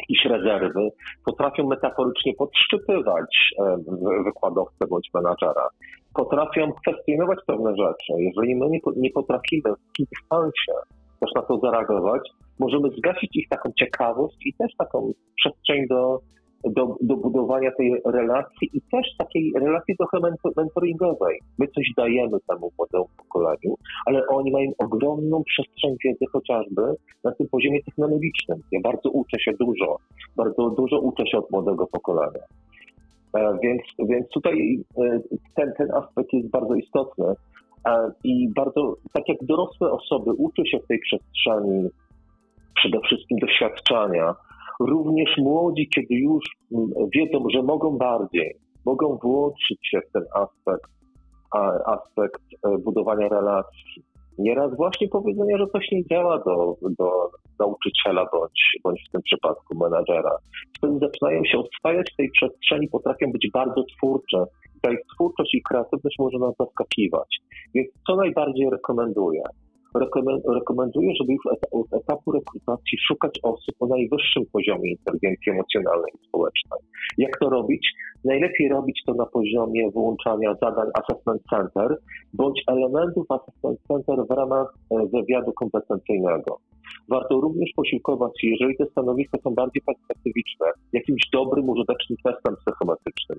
jakieś 0.00 0.24
rezerwy, 0.24 0.88
potrafią 1.24 1.66
metaforycznie 1.66 2.34
podszczypywać 2.34 3.52
e, 3.58 3.76
wykładowcę 4.24 4.86
bądź 4.90 5.10
menadżera. 5.14 5.68
Potrafią 6.14 6.72
kwestionować 6.72 7.38
pewne 7.46 7.70
rzeczy. 7.76 8.12
Jeżeli 8.18 8.56
my 8.56 8.66
nie 8.96 9.10
potrafimy 9.10 9.62
w 9.62 9.96
tym 9.96 10.06
instancie 10.12 10.72
też 11.20 11.30
na 11.34 11.42
to 11.42 11.58
zareagować, 11.58 12.30
możemy 12.58 12.88
zgasić 12.98 13.36
ich 13.36 13.48
taką 13.48 13.72
ciekawość 13.78 14.36
i 14.46 14.54
też 14.54 14.72
taką 14.78 15.12
przestrzeń 15.36 15.86
do 15.88 16.20
do, 16.64 16.96
do 17.00 17.16
budowania 17.16 17.70
tej 17.70 18.02
relacji 18.04 18.70
i 18.72 18.80
też 18.80 19.16
takiej 19.18 19.52
relacji 19.60 19.96
trochę 19.96 20.18
mentoringowej. 20.56 21.38
My 21.58 21.68
coś 21.68 21.92
dajemy 21.96 22.38
temu 22.48 22.70
młodemu 22.78 23.08
pokoleniu, 23.16 23.74
ale 24.06 24.26
oni 24.26 24.52
mają 24.52 24.70
ogromną 24.78 25.42
przestrzeń 25.44 25.96
wiedzy 26.04 26.24
chociażby 26.32 26.82
na 27.24 27.32
tym 27.32 27.48
poziomie 27.48 27.82
technologicznym. 27.84 28.58
Ja 28.72 28.80
bardzo 28.80 29.10
uczę 29.10 29.40
się 29.40 29.52
dużo, 29.60 29.96
bardzo 30.36 30.70
dużo 30.70 31.00
uczę 31.00 31.26
się 31.26 31.38
od 31.38 31.50
młodego 31.50 31.86
pokolenia. 31.86 32.40
E, 33.34 33.58
więc, 33.62 33.82
więc 34.08 34.28
tutaj 34.28 34.84
e, 34.98 35.20
ten, 35.56 35.72
ten 35.78 35.94
aspekt 35.94 36.32
jest 36.32 36.50
bardzo 36.50 36.74
istotny. 36.74 37.26
E, 37.86 38.12
I 38.24 38.48
bardzo, 38.56 38.96
tak 39.12 39.28
jak 39.28 39.38
dorosłe 39.42 39.92
osoby 39.92 40.32
uczą 40.32 40.62
się 40.64 40.78
w 40.78 40.86
tej 40.86 40.98
przestrzeni 40.98 41.88
przede 42.74 43.00
wszystkim 43.00 43.38
doświadczenia, 43.38 44.34
również 44.80 45.30
młodzi, 45.38 45.88
kiedy 45.94 46.14
już 46.14 46.44
mm, 46.72 46.88
wiedzą, 47.14 47.44
że 47.54 47.62
mogą 47.62 47.98
bardziej, 47.98 48.56
mogą 48.86 49.18
włączyć 49.22 49.78
się 49.90 50.00
w 50.08 50.12
ten 50.12 50.22
aspekt, 50.34 50.90
aspekt 51.86 52.42
e, 52.66 52.78
budowania 52.78 53.28
relacji. 53.28 54.04
Nieraz 54.38 54.76
właśnie 54.76 55.08
powiedzenie, 55.08 55.58
że 55.58 55.66
coś 55.66 55.90
nie 55.92 56.06
działa 56.06 56.38
do, 56.38 56.76
do 56.98 57.30
nauczyciela 57.58 58.26
bądź, 58.32 58.78
bądź 58.84 59.04
w 59.08 59.12
tym 59.12 59.22
przypadku 59.22 59.78
menadżera. 59.78 60.36
Wtedy 60.76 60.98
zaczynają 60.98 61.44
się 61.44 61.58
oswajać 61.58 62.12
w 62.12 62.16
tej 62.16 62.30
przestrzeni, 62.30 62.88
potrafią 62.88 63.32
być 63.32 63.48
bardzo 63.52 63.84
twórcze. 63.96 64.44
Ta 64.82 64.92
ich 64.92 65.00
twórczość 65.14 65.54
i 65.54 65.62
kreatywność 65.62 66.16
może 66.18 66.38
nas 66.38 66.54
zaskakiwać. 66.58 67.38
Więc 67.74 67.88
co 68.06 68.16
najbardziej 68.16 68.70
rekomenduję? 68.70 69.42
Rekomenduję, 70.54 71.14
żeby 71.20 71.32
już 71.32 71.44
od 71.70 72.02
etapu 72.02 72.32
rekrutacji 72.32 72.98
szukać 73.08 73.38
osób 73.42 73.74
o 73.80 73.86
najwyższym 73.86 74.42
poziomie 74.52 74.90
inteligencji 74.90 75.52
emocjonalnej 75.52 76.12
i 76.14 76.26
społecznej. 76.26 76.80
Jak 77.18 77.38
to 77.38 77.50
robić? 77.50 77.92
Najlepiej 78.24 78.68
robić 78.68 79.02
to 79.06 79.14
na 79.14 79.26
poziomie 79.26 79.90
wyłączania 79.90 80.54
zadań 80.62 80.88
Assessment 80.94 81.42
Center 81.50 81.98
bądź 82.34 82.62
elementów 82.66 83.26
Assessment 83.30 83.78
Center 83.88 84.16
w 84.30 84.30
ramach 84.30 84.74
e, 84.90 85.06
wywiadu 85.06 85.52
kompetencyjnego. 85.52 86.58
Warto 87.08 87.40
również 87.40 87.70
posiłkować 87.76 88.32
się, 88.40 88.46
jeżeli 88.48 88.76
te 88.76 88.86
stanowiska 88.86 89.38
są 89.44 89.54
bardziej 89.54 89.82
perspektywiczne, 89.86 90.66
jakimś 90.92 91.22
dobrym, 91.32 91.68
użytecznym 91.68 92.18
testem 92.24 92.56
psychometrycznym, 92.56 93.38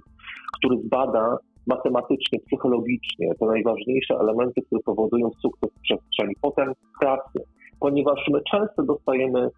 który 0.58 0.78
zbada 0.86 1.38
matematycznie, 1.68 2.40
psychologicznie 2.40 3.36
te 3.40 3.46
najważniejsze 3.46 4.16
elementy, 4.20 4.62
które 4.62 4.82
powodują 4.86 5.30
sukces 5.42 5.70
w 5.78 5.82
przestrzeni, 5.82 6.34
potem 6.42 6.74
pracy, 7.02 7.40
ponieważ 7.80 8.20
my 8.32 8.40
często 8.52 8.84
dostajemy 8.84 9.50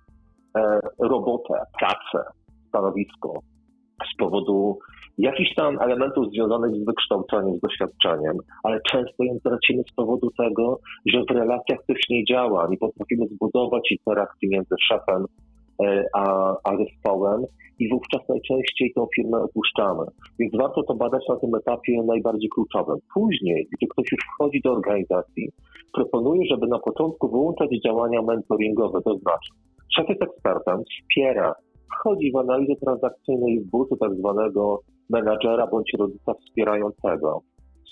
e, 0.57 0.79
robotę, 0.99 1.53
pracę, 1.79 2.29
stanowisko 2.67 3.39
z 4.13 4.17
powodu 4.17 4.79
jakichś 5.17 5.55
tam 5.55 5.81
elementów 5.81 6.25
związanych 6.29 6.75
z 6.75 6.85
wykształceniem, 6.85 7.57
z 7.57 7.61
doświadczeniem, 7.61 8.37
ale 8.63 8.79
często 8.91 9.23
ją 9.23 9.37
tracimy 9.43 9.83
z 9.91 9.95
powodu 9.95 10.29
tego, 10.37 10.79
że 11.05 11.23
w 11.29 11.31
relacjach 11.31 11.79
coś 11.87 11.99
nie 12.09 12.25
działa, 12.25 12.67
nie 12.69 12.77
potrafimy 12.77 13.27
zbudować 13.27 13.91
interakcji 13.91 14.49
między 14.49 14.75
szefem 14.87 15.25
a, 16.13 16.55
a 16.63 16.77
zespołem 16.77 17.45
i 17.79 17.89
wówczas 17.89 18.21
najczęściej 18.29 18.93
tą 18.95 19.07
firmę 19.15 19.37
opuszczamy. 19.37 20.03
Więc 20.39 20.53
warto 20.55 20.83
to 20.83 20.95
badać 20.95 21.23
na 21.29 21.35
tym 21.35 21.55
etapie 21.55 22.03
najbardziej 22.05 22.49
kluczowym. 22.49 22.97
Później, 23.13 23.67
gdy 23.71 23.87
ktoś 23.87 24.11
już 24.11 24.21
wchodzi 24.33 24.61
do 24.63 24.71
organizacji, 24.71 25.49
proponuję, 25.93 26.41
żeby 26.51 26.67
na 26.67 26.79
początku 26.79 27.29
wyłączać 27.29 27.69
działania 27.85 28.21
mentoringowe, 28.21 29.01
to 29.01 29.17
znaczy 29.17 29.49
szef 29.95 30.09
jest 30.09 30.21
ekspertem, 30.21 30.83
wspiera, 30.83 31.55
wchodzi 31.95 32.31
w 32.31 32.35
analizę 32.35 32.73
transakcyjną 32.85 33.47
i 33.47 33.59
w 33.59 33.69
buty 33.69 33.95
tak 33.99 34.15
zwanego 34.15 34.79
menadżera 35.09 35.67
bądź 35.67 35.91
rodzica 35.99 36.33
wspierającego 36.33 37.41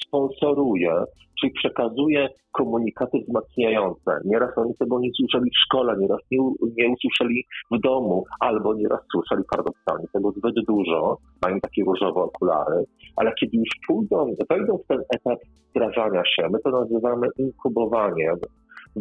sponsoruje, 0.06 1.04
czyli 1.40 1.54
przekazuje 1.54 2.30
komunikaty 2.52 3.18
wzmacniające. 3.20 4.12
Nieraz 4.26 4.58
oni 4.58 4.76
tego 4.80 5.00
nie 5.00 5.10
słyszeli 5.18 5.52
w 5.52 5.60
szkole, 5.66 5.96
nieraz 6.00 6.20
nie, 6.32 6.38
nie 6.78 6.94
usłyszeli 6.94 7.44
w 7.72 7.80
domu, 7.80 8.24
albo 8.40 8.74
nieraz 8.74 9.00
słyszeli 9.12 9.44
paradoksalnie 9.52 10.06
tego 10.14 10.32
zbyt 10.32 10.56
dużo, 10.68 11.18
mają 11.46 11.60
takie 11.60 11.84
różowe 11.84 12.22
okulary, 12.22 12.84
ale 13.16 13.34
kiedy 13.40 13.58
już 13.58 13.70
pójdą, 13.88 14.36
wejdą 14.50 14.78
w 14.78 14.88
ten 14.88 15.00
etap 15.16 15.40
wdrażania 15.70 16.24
się, 16.26 16.50
my 16.50 16.60
to 16.60 16.70
nazywamy 16.72 17.28
inkubowaniem, 17.38 18.36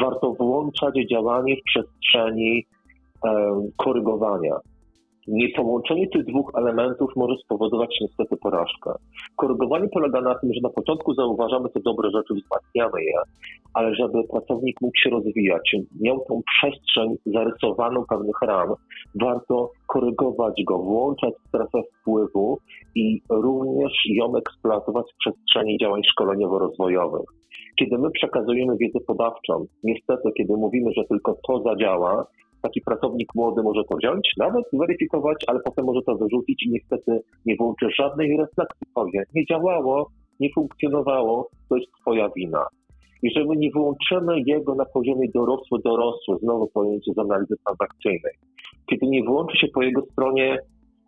warto 0.01 0.33
włączać 0.33 0.95
działanie 1.11 1.57
w 1.57 1.63
przestrzeni 1.65 2.67
korygowania. 3.77 4.57
Niepołączenie 5.31 6.09
tych 6.09 6.25
dwóch 6.25 6.53
elementów 6.59 7.11
może 7.17 7.35
spowodować 7.45 7.97
niestety 8.01 8.37
porażkę. 8.37 8.91
Korygowanie 9.37 9.89
polega 9.89 10.21
na 10.21 10.35
tym, 10.35 10.55
że 10.55 10.61
na 10.63 10.71
początku 10.71 11.15
zauważamy 11.15 11.69
te 11.69 11.81
dobre 11.81 12.11
rzeczy, 12.11 12.35
wzmacniamy 12.35 13.05
je, 13.05 13.21
ale 13.75 13.95
żeby 13.95 14.19
pracownik 14.31 14.81
mógł 14.81 14.99
się 14.99 15.11
rozwijać, 15.11 15.77
miał 16.01 16.25
tą 16.29 16.41
przestrzeń 16.53 17.17
zarysowaną 17.27 18.05
pewnych 18.09 18.43
ram, 18.43 18.75
warto 19.21 19.71
korygować 19.87 20.63
go, 20.67 20.79
włączać 20.79 21.35
strefę 21.49 21.83
wpływu 22.01 22.59
i 22.95 23.21
również 23.31 23.93
ją 24.07 24.37
eksploatować 24.37 25.07
w 25.13 25.19
przestrzeni 25.19 25.79
działań 25.79 26.03
szkoleniowo-rozwojowych. 26.05 27.27
Kiedy 27.79 27.99
my 27.99 28.11
przekazujemy 28.11 28.77
wiedzę 28.77 28.99
podawczą, 29.07 29.65
niestety, 29.85 30.29
kiedy 30.37 30.57
mówimy, 30.57 30.91
że 30.97 31.05
tylko 31.05 31.37
to 31.49 31.63
zadziała, 31.63 32.27
taki 32.63 32.81
pracownik 32.81 33.29
młody 33.35 33.63
może 33.63 33.83
to 33.91 33.97
wziąć, 33.97 34.33
nawet 34.39 34.65
zweryfikować, 34.73 35.37
ale 35.47 35.61
potem 35.65 35.85
może 35.85 36.01
to 36.07 36.17
wyrzucić 36.17 36.67
i 36.67 36.71
niestety 36.71 37.21
nie 37.47 37.57
włączy 37.57 37.87
żadnej 37.99 38.37
refleksji. 38.37 38.87
Powie, 38.95 39.23
nie 39.35 39.47
działało, 39.47 40.11
nie 40.41 40.49
funkcjonowało, 40.55 41.49
to 41.69 41.77
jest 41.77 41.89
twoja 42.01 42.29
wina. 42.37 42.67
Jeżeli 43.23 43.59
nie 43.59 43.71
wyłączymy 43.71 44.41
jego 44.47 44.75
na 44.75 44.85
poziomie 44.85 45.29
dorosły-dorosły, 45.35 46.37
znowu 46.43 46.69
pojęcie 46.75 47.13
z 47.15 47.19
analizy 47.19 47.55
transakcyjnej, 47.65 48.33
kiedy 48.91 49.07
nie 49.07 49.25
włączy 49.25 49.57
się 49.59 49.67
po 49.75 49.83
jego 49.83 50.03
stronie 50.13 50.59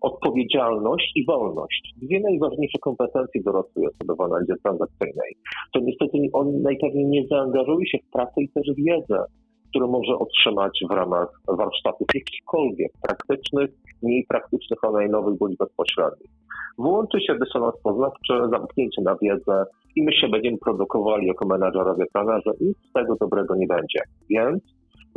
odpowiedzialność 0.02 1.12
i 1.16 1.26
wolność. 1.26 1.94
Dwie 2.02 2.20
najważniejsze 2.20 2.78
kompetencje 2.78 3.42
dorosłej 3.42 3.86
osoby 3.86 4.14
w 4.18 4.20
analizie 4.20 4.54
transakcyjnej. 4.64 5.36
To 5.74 5.80
niestety 5.80 6.18
on 6.32 6.62
najpewniej 6.62 7.06
nie 7.06 7.26
zaangażuje 7.30 7.86
się 7.86 7.98
w 7.98 8.10
pracę 8.12 8.42
i 8.42 8.48
też 8.48 8.66
wiedzę 8.76 9.24
które 9.72 9.86
może 9.86 10.14
otrzymać 10.18 10.80
w 10.90 10.94
ramach 10.94 11.28
warsztatów 11.48 12.06
jakichkolwiek 12.14 12.92
praktycznych, 13.02 13.70
mniej 14.02 14.26
praktycznych, 14.28 14.78
online'owych 14.82 15.38
bądź 15.38 15.56
bezpośrednich. 15.56 16.30
Włączy 16.78 17.20
się 17.20 17.34
dysonans 17.38 17.74
poznawczy, 17.82 18.34
zamknięcie 18.50 19.02
na 19.02 19.16
wiedzę 19.22 19.64
i 19.96 20.02
my 20.02 20.12
się 20.12 20.28
będziemy 20.28 20.58
produkowali 20.58 21.26
jako 21.26 21.46
menadżerowie, 21.46 22.04
trenerzy 22.14 22.50
i 22.60 22.72
z 22.88 22.92
tego 22.92 23.16
dobrego 23.20 23.56
nie 23.56 23.66
będzie. 23.66 24.00
Więc 24.30 24.62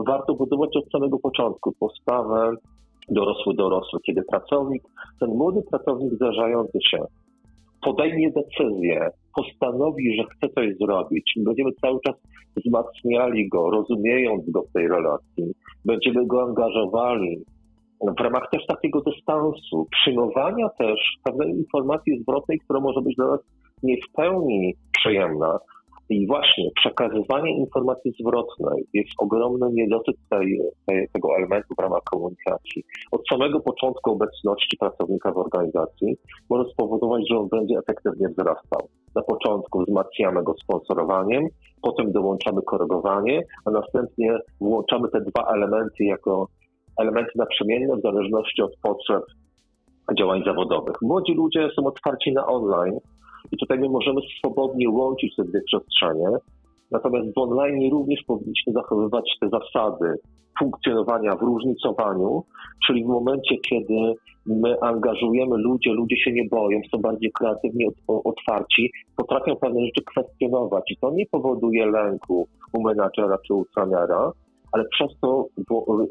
warto 0.08 0.34
budować 0.34 0.70
od 0.78 0.92
samego 0.92 1.20
początku 1.20 1.72
postawę 1.80 2.56
dorosły, 3.10 3.54
dorosły, 3.54 4.00
kiedy 4.06 4.22
pracownik, 4.24 4.84
ten 5.20 5.30
młody 5.30 5.62
pracownik 5.72 6.14
zdarzający 6.14 6.80
się 6.92 6.98
podejmie 7.86 8.32
decyzję, 8.32 9.10
postanowi, 9.36 10.16
że 10.18 10.24
chce 10.24 10.54
coś 10.54 10.78
zrobić 10.78 11.34
będziemy 11.38 11.72
cały 11.82 12.00
czas 12.06 12.16
wzmacniali 12.58 13.50
go, 13.50 13.70
rozumiejąc 13.70 14.50
go 14.50 14.62
w 14.62 14.72
tej 14.72 14.88
relacji, 14.88 15.54
będziemy 15.86 16.26
go 16.26 16.44
angażowali 16.44 17.46
w 18.18 18.22
ramach 18.22 18.50
też 18.52 18.66
takiego 18.66 19.02
dystansu, 19.02 19.88
przyjmowania 19.92 20.70
też 20.70 21.00
pewnej 21.24 21.50
informacji 21.50 22.20
zwrotnej, 22.22 22.60
która 22.60 22.80
może 22.80 23.02
być 23.02 23.16
dla 23.16 23.28
nas 23.28 23.40
nie 23.84 23.98
w 23.98 24.12
pełni 24.16 24.74
przyjemna, 24.98 25.60
i 26.10 26.28
właśnie 26.28 26.70
przekazywanie 26.76 27.58
informacji 27.58 28.14
zwrotnej 28.20 28.86
jest 28.94 29.10
ogromny 29.18 29.68
niedosyt 29.74 30.16
tej, 30.30 30.60
tej, 30.86 31.08
tego 31.14 31.30
elementu 31.38 31.68
w 31.78 31.82
ramach 31.82 32.04
komunikacji. 32.04 32.84
Od 33.12 33.22
samego 33.32 33.60
początku 33.60 34.12
obecności 34.12 34.78
pracownika 34.78 35.32
w 35.32 35.38
organizacji 35.38 36.18
może 36.50 36.70
spowodować, 36.70 37.24
że 37.30 37.38
on 37.38 37.48
będzie 37.48 37.76
efektywnie 37.78 38.28
wzrastał. 38.30 38.88
Na 39.16 39.22
początku 39.22 39.84
wzmacniamy 39.84 40.44
go 40.44 40.54
sponsorowaniem, 40.64 41.48
potem 41.82 42.12
dołączamy 42.12 42.62
korygowanie, 42.62 43.42
a 43.66 43.72
następnie 43.72 44.38
włączamy 44.62 45.10
te 45.10 45.22
dwa 45.22 45.54
elementy 45.56 46.04
jako 46.04 46.48
elementy 47.00 47.32
naprzemienne 47.36 47.96
w 47.98 48.02
zależności 48.02 48.62
od 48.62 48.72
potrzeb 48.82 49.24
działań 50.20 50.44
zawodowych. 50.46 50.96
Młodzi 51.02 51.34
ludzie 51.34 51.70
są 51.76 51.88
otwarci 51.88 52.34
na 52.34 52.48
online, 52.48 53.00
i 53.52 53.58
tutaj 53.58 53.80
my 53.80 53.90
możemy 53.90 54.22
swobodnie 54.38 54.90
łączyć 54.90 55.36
te 55.36 55.44
dwie 55.44 55.62
przestrzenie. 55.62 56.28
Natomiast 56.92 57.34
w 57.36 57.38
online 57.38 57.92
również 57.92 58.24
powinniśmy 58.28 58.74
zachowywać 58.74 59.30
te 59.42 59.50
zasady 59.50 60.20
funkcjonowania 60.60 61.36
w 61.36 61.42
różnicowaniu, 61.42 62.44
czyli 62.88 63.04
w 63.04 63.08
momencie, 63.08 63.58
kiedy 63.58 64.14
my 64.46 64.80
angażujemy 64.82 65.58
ludzie, 65.58 65.94
ludzie 65.94 66.18
się 66.18 66.32
nie 66.32 66.48
boją, 66.52 66.80
są 66.92 66.98
bardziej 67.02 67.32
kreatywnie 67.32 67.88
otwarci, 68.08 68.92
potrafią 69.18 69.56
pewne 69.56 69.86
rzeczy 69.86 70.02
kwestionować 70.06 70.92
i 70.92 70.98
to 70.98 71.12
nie 71.12 71.26
powoduje 71.32 71.86
lęku 71.86 72.48
u 72.74 72.84
menadżera 72.84 73.38
czy 73.48 73.54
u 73.54 73.66
trenera, 73.76 74.32
ale 74.72 74.84
przez 74.92 75.20
to 75.22 75.48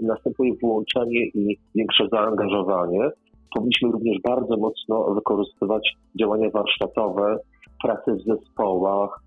następuje 0.02 0.52
włączenie 0.62 1.26
i 1.34 1.56
większe 1.74 2.08
zaangażowanie, 2.12 3.10
powinniśmy 3.54 3.90
również 3.92 4.16
bardzo 4.24 4.56
mocno 4.56 5.14
wykorzystywać 5.14 5.96
działania 6.20 6.50
warsztatowe, 6.50 7.38
pracę 7.82 8.14
w 8.14 8.22
zespołach, 8.22 9.20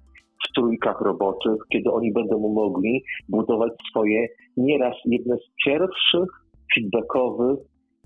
w 0.46 0.54
trójkach 0.56 1.02
roboczych, 1.02 1.56
kiedy 1.70 1.92
oni 1.92 2.12
będą 2.14 2.40
mogli 2.40 3.04
budować 3.30 3.72
swoje 3.90 4.28
nieraz 4.58 4.96
jedne 5.06 5.36
z 5.38 5.66
pierwszych 5.66 6.30
feedbackowych, 6.76 7.60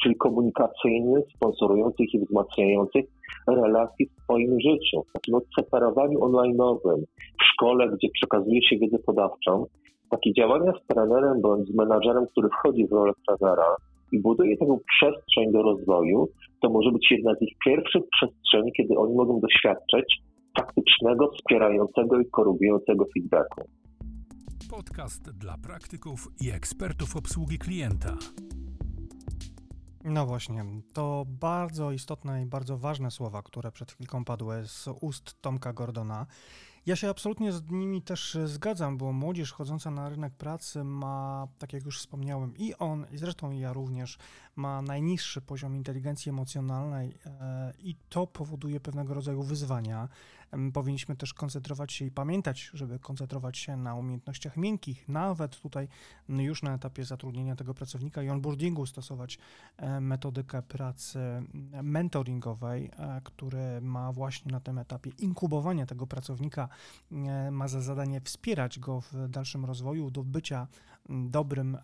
czyli 0.04 0.15
komunikacyjnych, 0.15 1.26
sponsorujących 1.36 2.13
i 2.13 2.19
wzmacniających 2.19 3.06
relacji 3.47 4.06
w 4.06 4.24
swoim 4.24 4.60
życiu. 4.60 5.04
Takim 5.13 5.36
odseparowaniu 5.36 6.19
online'owym 6.19 7.02
w 7.41 7.43
szkole, 7.54 7.89
gdzie 7.89 8.08
przekazuje 8.13 8.63
się 8.63 8.78
wiedzę 8.78 8.97
podawczą, 9.06 9.65
takie 10.10 10.34
działania 10.34 10.71
z 10.84 10.88
trenerem 10.88 11.41
bądź 11.41 11.67
z 11.67 11.76
menadżerem, 11.76 12.28
który 12.32 12.50
wchodzi 12.50 12.88
w 12.88 12.91
rolę 12.91 13.12
trenera, 13.28 13.76
i 14.12 14.21
buduje 14.21 14.58
taką 14.58 14.80
przestrzeń 14.93 15.52
do 15.52 15.62
rozwoju, 15.62 16.28
to 16.62 16.69
może 16.69 16.91
być 16.91 17.12
jedna 17.12 17.36
z 17.36 17.41
ich 17.41 17.54
pierwszych 17.65 18.04
przestrzeni, 18.12 18.71
kiedy 18.78 18.97
oni 18.97 19.15
mogą 19.15 19.39
doświadczyć 19.39 20.21
faktycznego, 20.60 21.32
wspierającego 21.38 22.19
i 22.19 22.26
korygującego 22.32 23.06
feedbacku. 23.13 23.62
Podcast 24.71 25.32
dla 25.38 25.58
praktyków 25.58 26.28
i 26.41 26.50
ekspertów 26.50 27.15
obsługi 27.15 27.58
klienta. 27.58 28.17
No 30.06 30.26
właśnie, 30.26 30.65
to 30.93 31.26
bardzo 31.28 31.91
istotne 31.91 32.41
i 32.41 32.45
bardzo 32.45 32.78
ważne 32.78 33.12
słowa, 33.12 33.41
które 33.41 33.71
przed 33.71 33.91
chwilką 33.91 34.26
padły 34.26 34.56
z 34.65 34.89
ust 35.02 35.41
Tomka 35.41 35.74
Gordona. 35.74 36.26
Ja 36.86 36.96
się 36.96 37.10
absolutnie 37.10 37.52
z 37.52 37.70
nimi 37.70 38.02
też 38.02 38.38
zgadzam, 38.46 38.98
bo 38.98 39.12
młodzież 39.12 39.52
chodząca 39.52 39.91
na 39.91 40.10
rynek 40.10 40.34
pracy 40.34 40.84
ma, 40.84 41.48
tak 41.58 41.74
jak 41.74 41.86
już 41.86 42.00
wspomniałem, 42.00 42.58
i 42.58 42.76
on, 42.76 43.06
i 43.12 43.17
zresztą 43.17 43.52
ja 43.52 43.74
również, 43.74 44.17
ma 44.56 44.82
najniższy 44.82 45.41
poziom 45.41 45.76
inteligencji 45.76 46.30
emocjonalnej 46.30 47.17
e, 47.26 47.74
i 47.80 47.96
to 48.10 48.28
powoduje 48.28 48.80
pewnego 48.80 49.13
rodzaju 49.13 49.44
wyzwania. 49.44 50.10
Powinniśmy 50.74 51.16
też 51.16 51.34
koncentrować 51.34 51.94
się 51.94 52.06
i 52.06 52.12
pamiętać, 52.12 52.72
żeby 52.74 53.00
koncentrować 53.00 53.58
się 53.58 53.78
na 53.78 53.96
umiejętnościach 53.96 54.58
miękkich, 54.58 55.10
nawet 55.10 55.60
tutaj 55.60 55.88
już 56.30 56.64
na 56.64 56.74
etapie 56.74 57.06
zatrudnienia 57.06 57.56
tego 57.56 57.74
pracownika 57.74 58.24
i 58.24 58.30
onboardingu 58.30 58.86
stosować 58.86 59.38
e, 59.78 60.02
metodykę 60.02 60.62
pracy 60.62 61.20
mentoringowej, 61.84 62.92
e, 62.98 63.22
który 63.24 63.82
ma 63.82 64.12
właśnie 64.12 64.52
na 64.52 64.60
tym 64.60 64.78
etapie 64.78 65.12
inkubowania 65.18 65.86
tego 65.86 66.08
pracownika, 66.08 66.70
ma 67.52 67.68
za 67.68 67.82
zadanie 67.82 68.22
wspierać 68.22 68.80
go 68.80 69.02
w 69.02 69.28
dalszym 69.30 69.66
rozwoju 69.66 70.12
do 70.12 70.24
bycia 70.24 70.68
dobrym 71.10 71.78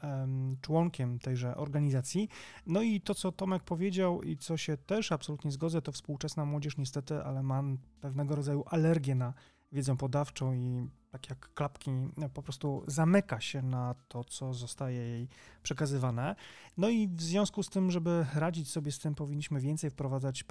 członkiem 0.61 1.19
tejże 1.19 1.57
organizacji. 1.57 2.29
No 2.65 2.81
i 2.81 3.01
to, 3.01 3.15
co 3.15 3.31
Tomek 3.31 3.63
powiedział 3.63 4.23
i 4.23 4.37
co 4.37 4.57
się 4.57 4.77
też 4.77 5.11
absolutnie 5.11 5.51
zgodzę, 5.51 5.81
to 5.81 5.91
współczesna 5.91 6.45
młodzież 6.45 6.77
niestety, 6.77 7.23
ale 7.23 7.43
mam 7.43 7.77
pewnego 8.01 8.35
rodzaju 8.35 8.63
alergię 8.67 9.15
na 9.15 9.33
wiedzę 9.71 9.97
podawczą 9.97 10.53
i 10.53 10.89
tak 11.11 11.29
jak 11.29 11.53
klapki 11.53 11.91
po 12.33 12.43
prostu 12.43 12.83
zamyka 12.87 13.41
się 13.41 13.61
na 13.61 13.95
to, 14.07 14.23
co 14.23 14.53
zostaje 14.53 14.99
jej 14.99 15.27
przekazywane. 15.63 16.35
No 16.77 16.89
i 16.89 17.07
w 17.07 17.21
związku 17.21 17.63
z 17.63 17.69
tym, 17.69 17.91
żeby 17.91 18.25
radzić 18.33 18.71
sobie 18.71 18.91
z 18.91 18.99
tym, 18.99 19.15
powinniśmy 19.15 19.59
więcej 19.59 19.89
wprowadzać 19.89 20.43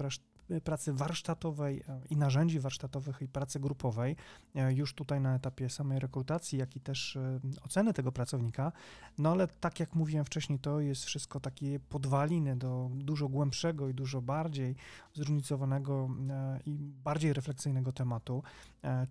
pracy 0.65 0.93
warsztatowej 0.93 1.83
e, 1.89 2.01
i 2.11 2.17
narzędzi 2.17 2.61
warsztatowych 2.61 3.23
i 3.23 3.29
pracy 3.29 3.61
grupowej, 3.61 4.17
e, 4.55 4.73
już 4.73 4.95
tutaj 4.95 5.21
na 5.21 5.35
etapie 5.35 5.71
samej 5.71 5.99
rekrutacji, 5.99 6.59
jak 6.59 6.77
i 6.77 6.81
też 6.81 7.17
e, 7.17 7.41
oceny 7.65 7.93
tego 7.93 8.13
pracownika. 8.13 8.73
No 9.19 9.31
ale 9.31 9.49
tak 9.49 9.81
jak 9.81 9.95
mówiłem 9.95 10.25
wcześniej, 10.25 10.59
to 10.59 10.81
jest 10.81 11.05
wszystko 11.05 11.41
takie 11.41 11.81
podwaliny 11.81 12.57
do 12.57 12.91
dużo 12.95 13.29
głębszego 13.29 13.89
i 13.89 13.95
dużo 13.95 14.23
bardziej 14.23 14.77
zróżnicowanego 15.15 16.09
i 16.67 16.93
bardziej 17.05 17.33
refleksyjnego 17.33 17.93
tematu. 17.93 18.43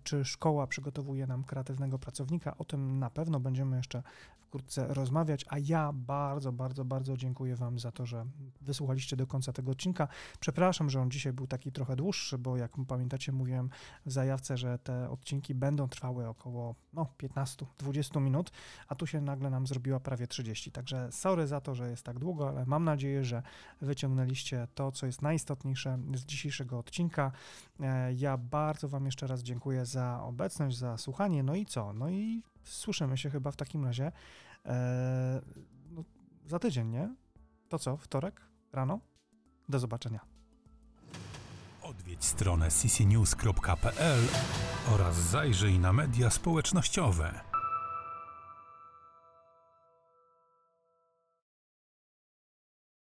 Czy 0.02 0.24
szkoła 0.24 0.66
przygotowuje 0.66 1.26
nam 1.26 1.44
kreatywnego 1.44 1.98
pracownika? 1.98 2.56
O 2.58 2.64
tym 2.64 2.98
na 2.98 3.10
pewno 3.10 3.40
będziemy 3.40 3.76
jeszcze 3.76 4.02
wkrótce 4.46 4.94
rozmawiać, 4.94 5.44
a 5.48 5.58
ja 5.58 5.92
bardzo, 5.92 6.52
bardzo, 6.52 6.84
bardzo 6.84 7.16
dziękuję 7.16 7.56
Wam 7.56 7.78
za 7.78 7.92
to, 7.92 8.06
że 8.06 8.26
wysłuchaliście 8.60 9.16
do 9.16 9.26
końca 9.26 9.52
tego 9.52 9.72
odcinka. 9.72 10.08
Przepraszam, 10.40 10.90
że 10.90 11.00
on 11.00 11.10
dzisiaj 11.10 11.25
był 11.32 11.46
taki 11.46 11.72
trochę 11.72 11.96
dłuższy, 11.96 12.38
bo 12.38 12.56
jak 12.56 12.72
pamiętacie, 12.88 13.32
mówiłem 13.32 13.70
w 14.06 14.12
zajawce, 14.12 14.56
że 14.56 14.78
te 14.78 15.10
odcinki 15.10 15.54
będą 15.54 15.88
trwały 15.88 16.28
około 16.28 16.74
no, 16.92 17.06
15-20 17.18 18.20
minut, 18.20 18.50
a 18.88 18.94
tu 18.94 19.06
się 19.06 19.20
nagle 19.20 19.50
nam 19.50 19.66
zrobiła 19.66 20.00
prawie 20.00 20.26
30. 20.26 20.72
Także 20.72 21.12
sorry 21.12 21.46
za 21.46 21.60
to, 21.60 21.74
że 21.74 21.90
jest 21.90 22.02
tak 22.02 22.18
długo, 22.18 22.48
ale 22.48 22.66
mam 22.66 22.84
nadzieję, 22.84 23.24
że 23.24 23.42
wyciągnęliście 23.80 24.68
to, 24.74 24.92
co 24.92 25.06
jest 25.06 25.22
najistotniejsze 25.22 25.98
z 26.14 26.24
dzisiejszego 26.24 26.78
odcinka. 26.78 27.32
E, 27.80 28.14
ja 28.14 28.36
bardzo 28.36 28.88
Wam 28.88 29.06
jeszcze 29.06 29.26
raz 29.26 29.42
dziękuję 29.42 29.86
za 29.86 30.22
obecność, 30.22 30.76
za 30.76 30.98
słuchanie. 30.98 31.42
No 31.42 31.54
i 31.54 31.66
co? 31.66 31.92
No 31.92 32.10
i 32.10 32.42
słyszymy 32.62 33.18
się 33.18 33.30
chyba 33.30 33.50
w 33.50 33.56
takim 33.56 33.84
razie 33.84 34.12
e, 34.66 35.40
no, 35.90 36.04
za 36.46 36.58
tydzień, 36.58 36.88
nie? 36.88 37.14
To 37.68 37.78
co, 37.78 37.96
wtorek 37.96 38.40
rano? 38.72 39.00
Do 39.68 39.78
zobaczenia. 39.78 40.35
Odwiedź 41.86 42.24
stronę 42.24 42.68
ccnews.pl 42.70 44.18
oraz 44.94 45.16
zajrzyj 45.16 45.78
na 45.78 45.92
media 45.92 46.30
społecznościowe. 46.30 47.40